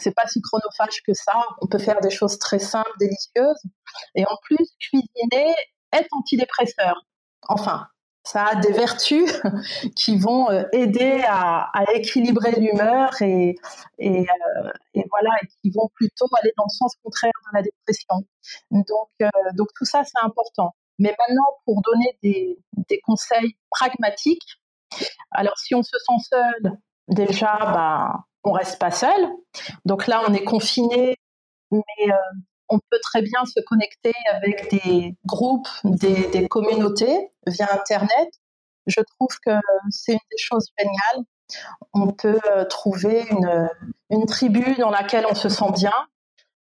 c'est 0.00 0.14
pas 0.14 0.26
si 0.26 0.40
chronophage 0.40 1.02
que 1.06 1.14
ça. 1.14 1.44
On 1.60 1.66
peut 1.66 1.78
faire 1.78 2.00
des 2.00 2.10
choses 2.10 2.38
très 2.38 2.58
simples, 2.58 2.90
délicieuses, 2.98 3.62
et 4.14 4.24
en 4.24 4.36
plus 4.42 4.66
cuisiner 4.80 5.54
est 5.92 6.06
antidépresseur. 6.12 7.06
Enfin, 7.48 7.86
ça 8.24 8.46
a 8.46 8.54
des 8.56 8.72
vertus 8.72 9.40
qui 9.96 10.16
vont 10.18 10.50
euh, 10.50 10.64
aider 10.72 11.22
à, 11.28 11.70
équilibrer 11.94 12.52
l'humeur 12.52 13.10
euh, 13.20 13.52
et, 13.98 14.26
voilà, 15.10 15.30
et 15.42 15.46
qui 15.60 15.70
vont 15.70 15.90
plutôt 15.94 16.26
aller 16.40 16.52
dans 16.56 16.64
le 16.64 16.74
sens 16.74 16.94
contraire 17.02 17.32
de 17.52 17.58
la 17.58 17.62
dépression. 17.62 18.26
Donc, 18.70 19.10
euh, 19.20 19.28
donc 19.54 19.68
tout 19.76 19.84
ça, 19.84 20.02
c'est 20.04 20.24
important. 20.24 20.74
Mais 20.98 21.14
maintenant, 21.18 21.58
pour 21.64 21.82
donner 21.82 22.18
des, 22.22 22.58
des, 22.88 23.00
conseils 23.00 23.56
pragmatiques, 23.68 24.60
alors 25.32 25.58
si 25.58 25.74
on 25.74 25.82
se 25.82 25.96
sent 25.98 26.28
seul, 26.30 26.72
déjà, 27.08 27.56
bah, 27.58 28.24
on 28.44 28.52
reste 28.52 28.78
pas 28.78 28.90
seul. 28.90 29.28
Donc 29.84 30.06
là, 30.06 30.22
on 30.28 30.34
est 30.34 30.44
confiné, 30.44 31.16
mais 31.70 31.82
euh, 32.08 32.16
on 32.68 32.78
peut 32.78 32.98
très 33.02 33.22
bien 33.22 33.44
se 33.44 33.60
connecter 33.66 34.12
avec 34.32 34.70
des 34.70 35.16
groupes, 35.26 35.68
des, 35.84 36.48
communautés 36.48 37.30
via 37.46 37.68
Internet. 37.72 38.28
Je 38.86 39.00
trouve 39.00 39.38
que 39.44 39.52
c'est 39.90 40.12
une 40.12 40.18
des 40.30 40.38
choses 40.38 40.68
géniales. 40.78 41.24
On 41.92 42.12
peut 42.12 42.40
euh, 42.50 42.64
trouver 42.64 43.26
une, 43.30 43.68
une 44.10 44.26
tribu 44.26 44.74
dans 44.76 44.90
laquelle 44.90 45.26
on 45.30 45.34
se 45.34 45.48
sent 45.48 45.72
bien. 45.74 45.92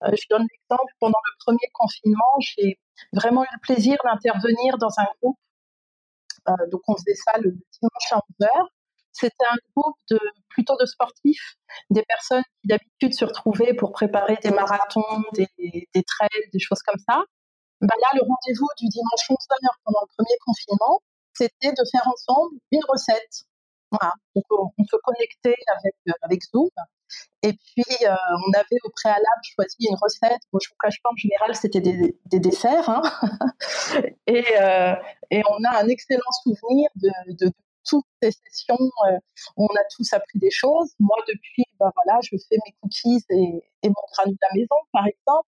Euh, 0.03 0.11
je 0.13 0.25
donne 0.29 0.45
l'exemple, 0.51 0.93
pendant 0.99 1.19
le 1.25 1.31
premier 1.39 1.69
confinement, 1.73 2.39
j'ai 2.39 2.79
vraiment 3.13 3.43
eu 3.43 3.47
le 3.53 3.59
plaisir 3.61 3.97
d'intervenir 4.03 4.77
dans 4.77 4.91
un 4.97 5.05
groupe. 5.21 5.37
Euh, 6.47 6.53
donc 6.71 6.81
on 6.87 6.95
faisait 6.95 7.15
ça 7.15 7.37
le 7.39 7.51
dimanche 7.51 8.11
à 8.11 8.17
11h. 8.17 8.67
C'était 9.17 9.45
un 9.49 9.55
groupe 9.75 9.95
plutôt 10.49 10.75
de 10.77 10.85
sportifs, 10.85 11.55
des 11.89 12.03
personnes 12.03 12.43
qui 12.61 12.67
d'habitude 12.67 13.13
se 13.13 13.23
retrouvaient 13.23 13.73
pour 13.73 13.93
préparer 13.93 14.37
des 14.43 14.51
marathons, 14.51 15.23
des, 15.33 15.47
des 15.57 16.03
trails, 16.03 16.49
des 16.51 16.59
choses 16.59 16.81
comme 16.85 16.99
ça. 17.07 17.23
Ben 17.79 17.95
là, 18.01 18.07
le 18.13 18.21
rendez-vous 18.21 18.67
du 18.77 18.87
dimanche 18.87 19.29
11h 19.29 19.69
pendant 19.85 20.01
le 20.01 20.15
premier 20.17 20.37
confinement, 20.45 21.01
c'était 21.33 21.71
de 21.71 21.83
faire 21.91 22.07
ensemble 22.07 22.57
une 22.71 22.83
recette. 22.89 23.45
On, 23.91 24.83
se 24.83 24.97
connectait 24.97 25.55
avec, 25.77 25.95
avec 26.21 26.43
Zoom 26.43 26.69
et 27.43 27.53
puis, 27.53 27.83
euh, 28.03 28.15
on 28.47 28.51
avait 28.53 28.79
au 28.83 28.89
préalable 28.89 29.43
choisi 29.43 29.87
une 29.87 29.95
recette. 30.01 30.41
Bon, 30.51 30.59
je 30.61 30.69
vous 30.69 30.75
cache 30.81 31.01
pas, 31.03 31.09
en 31.11 31.15
général, 31.15 31.55
c'était 31.55 31.79
des, 31.79 32.17
des, 32.25 32.39
desserts. 32.39 32.89
Hein 32.89 33.03
et, 34.27 34.43
euh, 34.59 34.95
et, 35.29 35.43
on 35.49 35.63
a 35.63 35.83
un 35.83 35.87
excellent 35.87 36.31
souvenir 36.43 36.89
de, 36.95 37.51
toutes 37.85 38.05
ces 38.21 38.31
sessions 38.31 38.77
euh, 39.07 39.17
on 39.57 39.67
a 39.67 39.83
tous 39.95 40.11
appris 40.13 40.39
des 40.39 40.51
choses. 40.51 40.93
Moi, 40.99 41.17
depuis, 41.27 41.65
ben 41.79 41.91
voilà, 41.95 42.19
je 42.21 42.35
fais 42.49 42.57
mes 42.65 42.75
cookies 42.81 43.23
et, 43.29 43.89
mon 43.89 43.93
granule 44.13 44.37
à 44.41 44.47
la 44.47 44.55
maison, 44.55 44.75
par 44.91 45.07
exemple. 45.07 45.47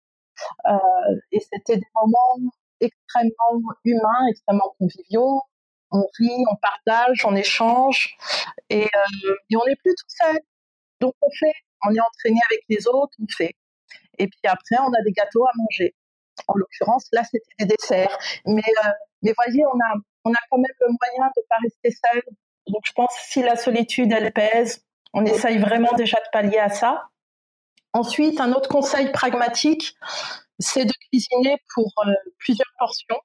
Euh, 0.67 1.19
et 1.31 1.39
c'était 1.39 1.77
des 1.77 1.87
moments 1.95 2.51
extrêmement 2.81 3.73
humains, 3.85 4.27
extrêmement 4.29 4.75
conviviaux. 4.77 5.41
On 5.91 6.05
rit, 6.17 6.43
on 6.51 6.55
partage, 6.57 7.23
on 7.25 7.35
échange, 7.35 8.17
et, 8.69 8.83
euh, 8.83 9.35
et 9.49 9.55
on 9.55 9.65
n'est 9.65 9.77
plus 9.77 9.93
tout 9.95 10.09
seul. 10.09 10.39
Donc 10.99 11.13
on 11.21 11.29
fait, 11.39 11.53
on 11.85 11.93
est 11.93 11.99
entraîné 11.99 12.39
avec 12.49 12.63
les 12.69 12.87
autres, 12.87 13.13
on 13.21 13.27
fait. 13.29 13.55
Et 14.17 14.27
puis 14.27 14.39
après, 14.45 14.77
on 14.79 14.91
a 14.93 15.01
des 15.03 15.11
gâteaux 15.11 15.45
à 15.45 15.51
manger. 15.55 15.95
En 16.47 16.55
l'occurrence, 16.55 17.07
là, 17.11 17.23
c'était 17.23 17.45
des 17.59 17.65
desserts. 17.65 18.17
Mais, 18.45 18.61
euh, 18.85 18.89
mais 19.21 19.33
voyez, 19.37 19.65
on 19.65 19.79
a, 19.79 19.93
on 20.25 20.31
a 20.31 20.37
quand 20.49 20.57
même 20.57 20.75
le 20.81 20.87
moyen 20.87 21.31
de 21.35 21.41
ne 21.41 21.47
pas 21.47 21.55
rester 21.61 21.91
seul. 21.91 22.23
Donc 22.67 22.81
je 22.83 22.91
pense 22.93 23.15
que 23.15 23.31
si 23.31 23.41
la 23.41 23.55
solitude, 23.55 24.11
elle 24.11 24.33
pèse, 24.33 24.83
on 25.13 25.23
essaye 25.25 25.59
vraiment 25.59 25.93
déjà 25.93 26.17
de 26.17 26.29
pallier 26.31 26.57
à 26.57 26.69
ça. 26.69 27.09
Ensuite, 27.93 28.41
un 28.41 28.51
autre 28.51 28.67
conseil 28.67 29.11
pragmatique, 29.11 29.95
c'est 30.59 30.85
de 30.85 30.93
cuisiner 31.09 31.57
pour 31.73 31.93
euh, 32.05 32.11
plusieurs 32.39 32.71
portions. 32.77 33.19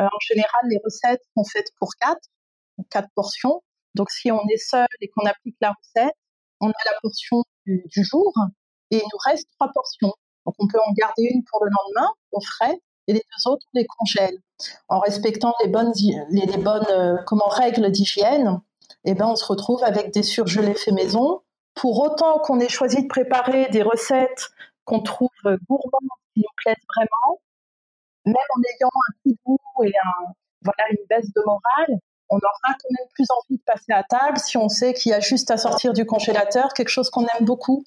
Euh, 0.00 0.04
en 0.04 0.20
général, 0.20 0.62
les 0.70 0.78
recettes 0.84 1.22
sont 1.36 1.44
faites 1.44 1.70
pour 1.78 1.90
quatre, 2.00 2.28
quatre 2.90 3.08
portions. 3.14 3.62
Donc 3.94 4.10
si 4.10 4.30
on 4.30 4.40
est 4.48 4.56
seul 4.56 4.86
et 5.00 5.08
qu'on 5.08 5.26
applique 5.26 5.56
la 5.60 5.72
recette, 5.72 6.16
on 6.60 6.68
a 6.68 6.84
la 6.86 6.92
portion 7.02 7.44
du, 7.66 7.84
jour 7.94 8.32
et 8.90 8.96
il 8.96 9.02
nous 9.02 9.18
reste 9.26 9.48
trois 9.58 9.70
portions. 9.72 10.12
Donc 10.46 10.54
on 10.58 10.66
peut 10.66 10.78
en 10.86 10.92
garder 10.92 11.24
une 11.24 11.44
pour 11.44 11.64
le 11.64 11.70
lendemain 11.70 12.08
au 12.30 12.40
frais 12.40 12.80
et 13.08 13.12
les 13.12 13.20
deux 13.20 13.50
autres 13.50 13.66
on 13.74 13.78
les 13.78 13.86
congèle 13.86 14.38
en 14.88 15.00
respectant 15.00 15.54
les 15.62 15.68
bonnes 15.68 15.92
les, 16.30 16.56
bonnes 16.58 16.86
euh, 16.90 17.16
comment 17.26 17.48
règles 17.48 17.90
d'hygiène. 17.90 18.60
Eh 19.04 19.14
ben 19.14 19.26
on 19.26 19.36
se 19.36 19.44
retrouve 19.44 19.82
avec 19.84 20.12
des 20.12 20.22
surgelés 20.22 20.74
faits 20.74 20.94
maison. 20.94 21.42
Pour 21.74 22.00
autant 22.02 22.38
qu'on 22.38 22.60
ait 22.60 22.68
choisi 22.68 23.02
de 23.02 23.08
préparer 23.08 23.68
des 23.70 23.82
recettes 23.82 24.50
qu'on 24.84 25.00
trouve 25.00 25.30
gourmandes 25.44 26.18
qui 26.34 26.40
nous 26.40 26.54
plaisent 26.56 26.76
vraiment, 26.96 27.40
même 28.26 28.34
en 28.34 28.60
ayant 28.60 28.90
un 28.90 29.30
de 29.30 29.36
goût 29.44 29.84
et 29.84 29.92
un, 30.04 30.32
voilà 30.62 30.90
une 30.90 31.06
baisse 31.08 31.32
de 31.32 31.42
morale, 31.44 31.98
on 32.28 32.36
aura 32.36 32.74
quand 32.80 32.88
même 32.98 33.08
plus 33.14 33.26
envie 33.30 33.58
de 33.58 33.62
passer 33.64 33.92
à 33.92 34.02
table 34.02 34.38
si 34.38 34.56
on 34.56 34.68
sait 34.68 34.94
qu'il 34.94 35.10
y 35.10 35.14
a 35.14 35.20
juste 35.20 35.50
à 35.50 35.56
sortir 35.56 35.92
du 35.92 36.06
congélateur 36.06 36.72
quelque 36.72 36.88
chose 36.88 37.10
qu'on 37.10 37.26
aime 37.26 37.44
beaucoup. 37.44 37.84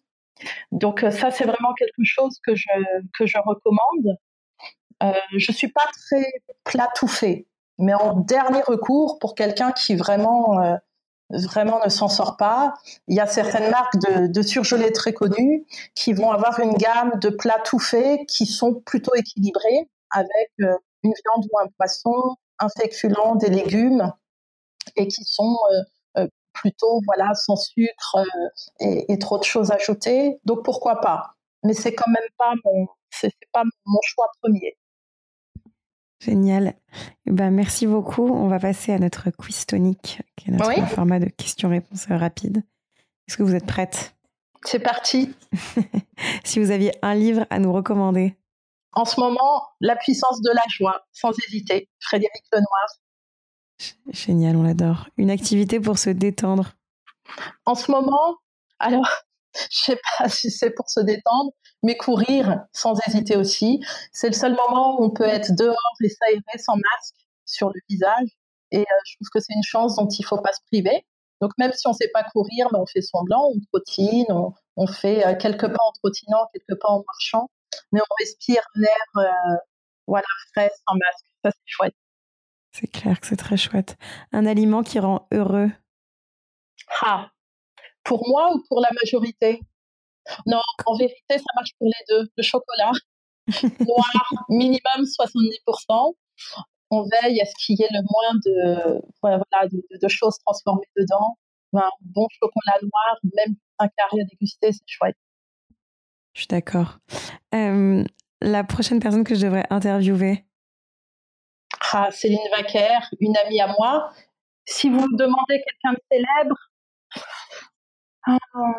Donc 0.72 1.04
euh, 1.04 1.12
ça, 1.12 1.32
c'est 1.32 1.46
vraiment 1.46 1.74
quelque 1.74 2.04
chose 2.04 2.40
que 2.46 2.56
je, 2.56 2.70
que 3.18 3.26
je 3.26 3.38
recommande. 3.38 4.18
Euh, 5.04 5.12
je 5.38 5.52
suis 5.52 5.68
pas 5.68 5.86
très 5.92 6.26
plat 6.64 6.90
tout 6.96 7.08
fait, 7.08 7.48
mais 7.78 7.94
en 7.94 8.16
dernier 8.16 8.62
recours, 8.62 9.20
pour 9.20 9.36
quelqu'un 9.36 9.72
qui 9.72 9.96
vraiment, 9.96 10.62
euh, 10.62 10.76
vraiment 11.30 11.84
ne 11.84 11.90
s'en 11.90 12.08
sort 12.08 12.38
pas, 12.38 12.76
il 13.08 13.16
y 13.16 13.20
a 13.20 13.28
certaines 13.28 13.70
marques 13.72 13.98
de, 13.98 14.42
surgelés 14.42 14.94
très 14.94 15.14
connues 15.14 15.66
qui 15.96 16.14
vont 16.14 16.32
avoir 16.32 16.60
une 16.60 16.74
gamme 16.74 17.20
de 17.20 17.30
plats 17.30 17.62
tout 17.66 17.80
faits 17.80 18.22
qui 18.28 18.46
sont 18.46 18.76
plutôt 18.86 19.14
équilibrés 19.16 19.90
avec 20.12 20.50
euh, 20.62 20.78
une 21.04 21.14
viande 21.14 21.46
ou 21.52 21.60
un 21.60 21.68
poisson, 21.78 22.38
un 22.60 22.70
féculent, 22.70 23.38
des 23.38 23.50
légumes 23.50 24.12
et 24.96 25.08
qui 25.08 25.24
sont 25.26 25.58
plutôt 26.54 27.02
voilà 27.06 27.34
sans 27.34 27.58
sucre 27.58 28.18
et, 28.80 29.20
trop 29.20 29.38
de 29.38 29.44
choses 29.44 29.72
ajoutées. 29.72 30.40
Donc 30.46 30.64
pourquoi 30.64 31.02
pas? 31.02 31.36
Mais 31.64 31.74
c'est 31.74 31.94
quand 31.94 32.10
même 32.10 32.30
pas 32.38 32.54
mon 32.64 34.00
choix 34.04 34.28
premier. 34.42 34.78
Génial. 36.26 36.74
Eh 37.28 37.32
ben, 37.32 37.52
merci 37.52 37.86
beaucoup. 37.86 38.28
On 38.28 38.48
va 38.48 38.60
passer 38.60 38.92
à 38.92 38.98
notre 38.98 39.30
quiz 39.30 39.68
tonique, 39.68 40.24
qui 40.36 40.50
est 40.50 40.54
notre 40.54 40.88
format 40.88 41.20
de 41.20 41.28
questions-réponses 41.28 42.08
rapides. 42.10 42.64
Est-ce 43.28 43.38
que 43.38 43.44
vous 43.44 43.54
êtes 43.54 43.68
prête? 43.68 44.16
C'est 44.64 44.80
parti. 44.80 45.36
si 46.44 46.60
vous 46.60 46.72
aviez 46.72 46.94
un 47.04 47.14
livre 47.14 47.46
à 47.52 47.60
nous 47.60 47.72
recommander. 47.72 48.36
En 48.94 49.06
ce 49.06 49.20
moment, 49.20 49.68
La 49.82 49.96
puissance 49.96 50.42
de 50.42 50.50
la 50.52 50.64
joie, 50.68 51.06
sans 51.12 51.32
hésiter, 51.46 51.90
Frédéric 52.00 52.44
Lenoir. 52.52 52.88
Génial, 54.10 54.56
on 54.56 54.64
l'adore. 54.64 55.08
Une 55.18 55.30
activité 55.30 55.80
pour 55.80 56.00
se 56.00 56.10
détendre. 56.10 56.72
En 57.66 57.76
ce 57.76 57.92
moment, 57.92 58.38
alors, 58.80 59.08
je 59.70 59.78
sais 59.78 60.00
pas 60.18 60.28
si 60.28 60.50
c'est 60.50 60.72
pour 60.72 60.90
se 60.90 61.02
détendre, 61.02 61.52
mais 61.86 61.96
courir 61.96 62.66
sans 62.74 62.96
hésiter 63.08 63.38
aussi. 63.38 63.80
C'est 64.12 64.28
le 64.28 64.34
seul 64.34 64.56
moment 64.56 65.00
où 65.00 65.06
on 65.06 65.10
peut 65.12 65.24
être 65.24 65.56
dehors 65.56 65.96
et 66.04 66.10
s'aérer 66.10 66.58
sans 66.58 66.76
masque 66.76 67.16
sur 67.46 67.70
le 67.70 67.80
visage. 67.88 68.28
Et 68.72 68.80
euh, 68.80 69.00
je 69.06 69.16
trouve 69.16 69.30
que 69.32 69.40
c'est 69.40 69.54
une 69.54 69.64
chance 69.64 69.96
dont 69.96 70.08
il 70.08 70.26
faut 70.26 70.42
pas 70.42 70.52
se 70.52 70.62
priver. 70.72 71.06
Donc 71.42 71.52
même 71.60 71.72
si 71.74 71.88
on 71.88 71.94
sait 71.94 72.10
pas 72.12 72.24
courir, 72.24 72.68
mais 72.74 72.80
on 72.80 72.88
fait 72.88 73.02
semblant, 73.02 73.52
on 73.54 73.60
trottine, 73.72 74.26
on, 74.76 74.88
fait 74.88 75.26
euh, 75.28 75.36
quelques 75.36 75.68
pas 75.68 75.84
en 75.86 75.92
trottinant, 75.92 76.48
quelques 76.54 76.80
pas 76.82 76.90
en 76.90 77.04
marchant, 77.06 77.50
mais 77.92 78.00
on 78.02 78.14
respire 78.20 78.64
l'air 78.74 78.90
euh, 79.18 79.56
voilà 80.08 80.26
frais 80.54 80.72
sans 80.88 80.96
masque. 80.96 81.26
Ça 81.44 81.52
c'est 81.52 81.66
chouette. 81.66 81.96
C'est 82.72 82.88
clair 82.88 83.22
que 83.22 83.28
c'est 83.28 83.38
très 83.38 83.58
chouette. 83.58 83.96
Un 84.32 84.46
aliment 84.48 84.82
qui 84.82 85.00
rend 85.00 85.28
heureux. 85.32 85.70
Ah, 87.02 87.30
pour 88.04 88.28
moi 88.28 88.54
ou 88.54 88.64
pour 88.68 88.82
la 88.82 88.90
majorité? 89.02 89.62
Non, 90.46 90.62
en 90.86 90.98
vérité, 90.98 91.38
ça 91.38 91.46
marche 91.56 91.72
pour 91.78 91.88
les 91.88 92.06
deux. 92.10 92.30
Le 92.36 92.44
chocolat 92.44 92.92
noir, 93.80 94.46
minimum 94.50 95.04
70%. 95.04 96.16
On 96.92 97.04
veille 97.04 97.42
à 97.42 97.46
ce 97.46 97.54
qu'il 97.58 97.80
y 97.80 97.84
ait 97.84 97.90
le 97.92 98.02
moins 98.02 98.40
de, 98.46 99.02
voilà, 99.22 99.42
de, 99.70 100.08
choses 100.08 100.38
transformées 100.46 100.88
dedans. 100.96 101.38
Un 101.74 101.90
bon 102.02 102.28
chocolat 102.40 102.78
noir, 102.82 103.18
même 103.36 103.56
un 103.80 103.88
carré 103.90 104.22
à 104.22 104.24
déguster, 104.26 104.72
c'est 104.72 104.88
chouette. 104.88 105.18
Je 106.34 106.42
suis 106.42 106.48
d'accord. 106.48 107.00
la 107.52 108.64
prochaine 108.64 109.00
personne 109.00 109.24
que 109.24 109.36
je 109.36 109.46
devrais 109.46 109.66
interviewer? 109.70 110.46
Ah, 111.92 112.12
Céline 112.12 112.40
Vaquer, 112.52 112.98
une 113.20 113.36
amie 113.38 113.62
à 113.62 113.68
moi. 113.68 114.12
Si 114.66 114.90
vous 114.90 115.00
me 115.00 115.18
demandez 115.18 115.64
quelqu'un 115.64 115.94
de 115.94 116.02
célèbre, 116.12 116.56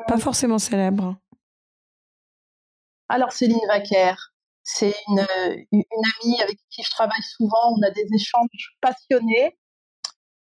pas 0.08 0.18
forcément 0.18 0.58
célèbre. 0.58 1.16
Alors 3.08 3.32
Céline 3.32 3.60
Vaquer, 3.68 4.14
c'est 4.62 4.94
une, 5.08 5.26
une, 5.72 5.82
amie 6.22 6.40
avec 6.42 6.58
qui 6.70 6.82
je 6.82 6.90
travaille 6.90 7.22
souvent. 7.22 7.74
On 7.76 7.82
a 7.82 7.90
des 7.90 8.06
échanges 8.14 8.76
passionnés, 8.80 9.56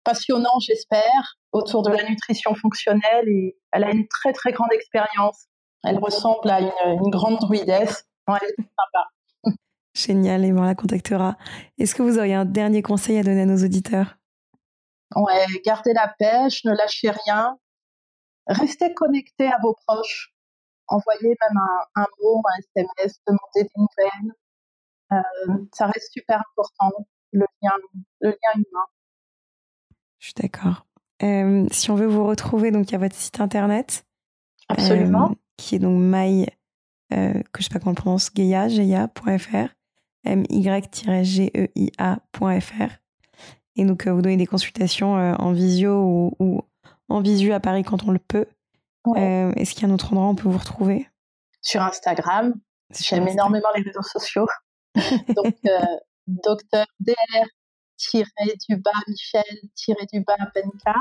passionnants 0.05 0.59
j'espère, 0.61 1.39
autour 1.53 1.83
de 1.83 1.91
la 1.91 2.09
nutrition 2.09 2.55
fonctionnelle 2.55 3.29
et 3.29 3.57
elle 3.73 3.85
a 3.85 3.91
une 3.91 4.09
très 4.09 4.33
très 4.33 4.53
grande 4.53 4.73
expérience. 4.73 5.47
Elle 5.85 5.99
ressemble 5.99 6.51
à 6.51 6.61
une, 6.61 7.11
grande 7.11 7.39
druidesse. 7.39 8.05
elle 8.29 8.35
est 8.35 8.57
sympa. 8.57 9.09
Génial, 9.95 10.45
et 10.45 10.53
on 10.53 10.63
la 10.63 10.75
contactera. 10.75 11.37
Est-ce 11.79 11.95
que 11.95 12.03
vous 12.03 12.19
auriez 12.19 12.35
un 12.35 12.45
dernier 12.45 12.83
conseil 12.83 13.19
à 13.19 13.23
donner 13.23 13.43
à 13.43 13.47
nos 13.47 13.65
auditeurs? 13.65 14.17
Ouais, 15.17 15.47
gardez 15.65 15.93
la 15.93 16.13
pêche, 16.19 16.65
ne 16.65 16.73
lâchez 16.73 17.11
rien, 17.11 17.59
Restez 18.51 18.93
connecté 18.95 19.47
à 19.47 19.59
vos 19.63 19.75
proches. 19.87 20.35
Envoyez 20.90 21.37
même 21.40 21.59
un, 21.94 22.07
mot, 22.20 22.42
un 22.44 22.59
SMS, 22.59 23.20
demandez 23.26 23.62
des 23.62 23.70
nouvelles. 23.76 24.35
Euh, 25.12 25.22
ça 25.72 25.87
reste 25.87 26.12
super 26.12 26.42
important, 26.53 26.90
le 27.33 27.46
lien, 27.62 27.70
le 28.20 28.31
lien 28.31 28.55
humain. 28.55 28.87
Je 30.18 30.26
suis 30.26 30.35
d'accord. 30.35 30.87
Euh, 31.22 31.66
si 31.70 31.92
on 31.92 31.94
veut 31.94 32.07
vous 32.07 32.26
retrouver, 32.26 32.72
donc 32.72 32.88
il 32.88 32.92
y 32.92 32.96
a 32.96 32.98
votre 32.98 33.14
site 33.14 33.40
internet. 33.40 34.05
Absolument. 34.68 35.31
Euh, 35.31 35.35
qui 35.57 35.76
est 35.76 35.79
donc 35.79 35.98
my, 36.00 36.46
que 37.11 37.42
je 37.59 37.62
sais 37.62 37.70
pas 37.70 37.79
comment 37.79 37.92
on 37.92 37.94
prononce, 37.94 38.31
geia.fr, 38.35 39.68
my-geia.fr. 40.24 41.61
Et 43.76 43.85
donc 43.85 44.09
vous 44.09 44.22
donnez 44.22 44.37
des 44.37 44.46
consultations 44.46 45.12
en 45.12 45.53
visio 45.53 46.03
ou, 46.03 46.37
ou 46.40 46.62
en 47.09 47.20
visu 47.20 47.53
à 47.53 47.61
Paris 47.61 47.85
quand 47.85 48.03
on 48.05 48.11
le 48.11 48.18
peut. 48.18 48.46
Euh, 49.07 49.53
est-ce 49.57 49.75
qu'il 49.75 49.83
y 49.83 49.87
a 49.87 49.89
un 49.89 49.95
autre 49.95 50.13
endroit 50.13 50.27
où 50.27 50.31
on 50.31 50.35
peut 50.35 50.49
vous 50.49 50.59
retrouver? 50.59 51.09
Sur 51.63 51.83
Instagram. 51.83 52.55
J'aime 52.99 53.29
énormément 53.29 53.69
les 53.77 53.83
réseaux 53.83 54.03
sociaux. 54.03 54.47
Donc, 54.95 55.55
euh, 55.67 55.79
docteur 56.27 56.87
DR 57.01 57.47
du 58.69 58.77
bas 58.77 58.91
Michel 59.07 59.43
du 60.13 60.21
bas 60.21 60.37
Penka. 60.55 60.95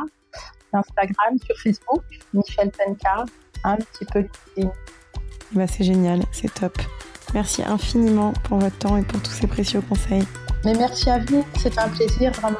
Instagram, 0.73 1.37
sur 1.43 1.57
Facebook, 1.57 2.03
Michel 2.33 2.71
Penka, 2.71 3.25
un 3.63 3.77
petit 3.77 4.05
peu 4.05 4.19
LinkedIn. 4.55 4.71
Bah, 5.53 5.65
c'est 5.65 5.83
génial, 5.83 6.21
c'est 6.31 6.53
top. 6.53 6.77
Merci 7.33 7.63
infiniment 7.63 8.33
pour 8.43 8.59
votre 8.59 8.77
temps 8.77 8.97
et 8.97 9.03
pour 9.03 9.21
tous 9.21 9.31
ces 9.31 9.47
précieux 9.47 9.81
conseils. 9.81 10.25
Mais 10.65 10.73
merci 10.73 11.09
à 11.09 11.19
vous, 11.19 11.45
c'est 11.57 11.77
un 11.79 11.89
plaisir 11.89 12.31
vraiment. 12.33 12.59